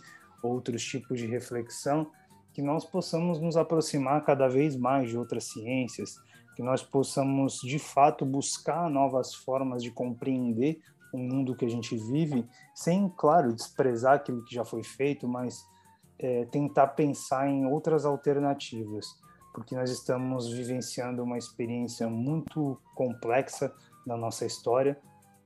[0.43, 2.11] outros tipos de reflexão,
[2.53, 6.17] que nós possamos nos aproximar cada vez mais de outras ciências,
[6.55, 10.81] que nós possamos de fato buscar novas formas de compreender
[11.13, 12.45] o mundo que a gente vive,
[12.75, 15.65] sem, claro, desprezar aquilo que já foi feito, mas
[16.19, 19.07] é, tentar pensar em outras alternativas,
[19.53, 23.73] porque nós estamos vivenciando uma experiência muito complexa
[24.05, 24.99] na nossa história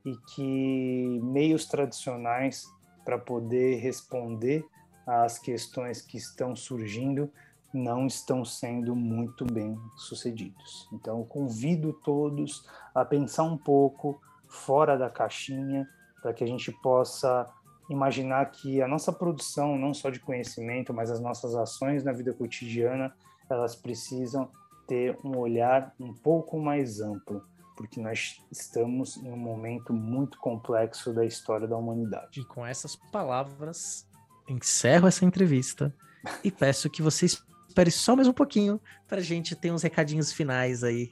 [0.04, 2.64] e que meios tradicionais
[3.04, 4.66] para poder responder
[5.06, 7.30] às questões que estão surgindo
[7.74, 10.88] não estão sendo muito bem sucedidos.
[10.92, 15.86] Então, convido todos a pensar um pouco fora da caixinha,
[16.22, 17.50] para que a gente possa
[17.90, 22.32] imaginar que a nossa produção, não só de conhecimento, mas as nossas ações na vida
[22.32, 23.12] cotidiana,
[23.50, 24.48] elas precisam
[24.86, 27.44] ter um olhar um pouco mais amplo,
[27.76, 32.40] porque nós estamos em um momento muito complexo da história da humanidade.
[32.40, 34.06] E com essas palavras,
[34.48, 35.94] encerro essa entrevista
[36.42, 37.26] e peço que você
[37.74, 41.10] espere só mais um pouquinho para a gente ter uns recadinhos finais aí.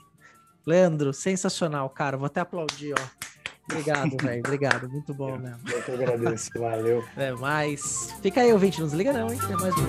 [0.65, 2.17] Leandro, sensacional, cara.
[2.17, 3.03] Vou até aplaudir, ó.
[3.69, 4.39] Obrigado, velho.
[4.39, 4.89] Obrigado.
[4.89, 5.59] Muito bom mesmo.
[5.69, 6.51] Eu que agradeço.
[6.57, 7.05] Valeu.
[7.17, 8.79] É, mas fica aí, ouvinte.
[8.79, 9.41] Não desliga não, hein?
[9.45, 9.83] Tem mais um.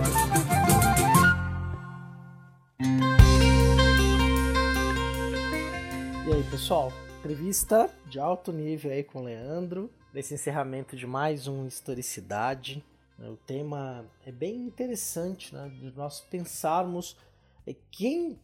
[6.28, 6.92] E aí, pessoal?
[7.20, 12.84] Entrevista de alto nível aí com o Leandro, nesse encerramento de mais um Historicidade.
[13.30, 15.70] O tema é bem interessante, né?
[15.70, 17.18] De nós pensarmos
[17.66, 18.40] é, quem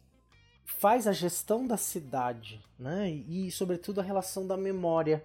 [0.65, 3.09] faz a gestão da cidade, né?
[3.09, 5.23] E, sobretudo, a relação da memória.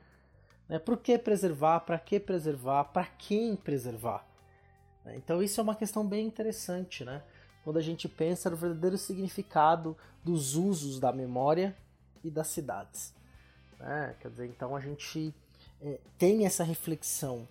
[0.68, 0.78] Né?
[0.78, 1.80] Por que preservar?
[1.80, 2.84] Para que preservar?
[2.84, 4.26] Para quem preservar?
[5.06, 7.22] Então, isso é uma questão bem interessante, né?
[7.62, 11.76] Quando a gente pensa no verdadeiro significado dos usos da memória
[12.22, 13.14] e das cidades.
[13.78, 14.16] Né?
[14.20, 15.34] Quer dizer, então a gente
[15.82, 17.46] é, tem essa reflexão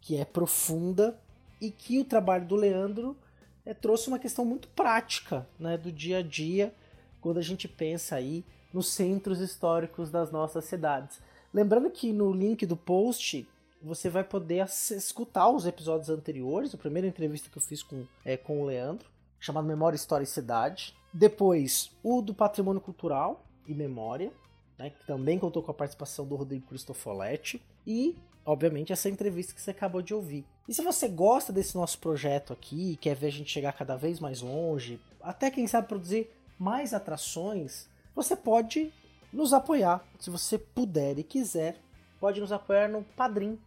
[0.00, 1.18] que é profunda
[1.60, 3.16] e que o trabalho do Leandro
[3.64, 6.74] é, trouxe uma questão muito prática né, do dia a dia
[7.20, 11.18] quando a gente pensa aí nos centros históricos das nossas cidades.
[11.52, 13.48] Lembrando que no link do post
[13.82, 18.36] você vai poder escutar os episódios anteriores, a primeira entrevista que eu fiz com, é,
[18.36, 20.94] com o Leandro, chamado Memória, História e Cidade.
[21.12, 24.32] Depois, o do Patrimônio Cultural, e Memória,
[24.78, 28.16] né, que também contou com a participação do Rodrigo Cristofoletti, e,
[28.46, 30.46] obviamente, essa entrevista que você acabou de ouvir.
[30.68, 34.20] E se você gosta desse nosso projeto aqui, quer ver a gente chegar cada vez
[34.20, 38.92] mais longe, até quem sabe produzir mais atrações, você pode
[39.32, 40.04] nos apoiar.
[40.18, 41.76] Se você puder e quiser,
[42.20, 43.58] pode nos apoiar no Padrim,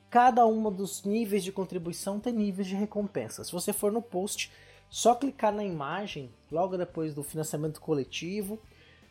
[0.09, 3.43] Cada um dos níveis de contribuição tem níveis de recompensa.
[3.43, 4.51] Se você for no post,
[4.89, 8.57] só clicar na imagem, logo depois do financiamento coletivo,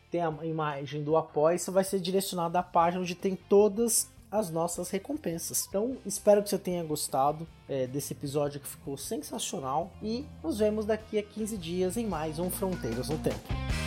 [0.09, 4.49] tem a imagem do apoio, você vai ser direcionado à página onde tem todas as
[4.49, 5.65] nossas recompensas.
[5.69, 10.85] Então, espero que você tenha gostado é, desse episódio que ficou sensacional e nos vemos
[10.85, 13.86] daqui a 15 dias em mais um Fronteiras no Tempo.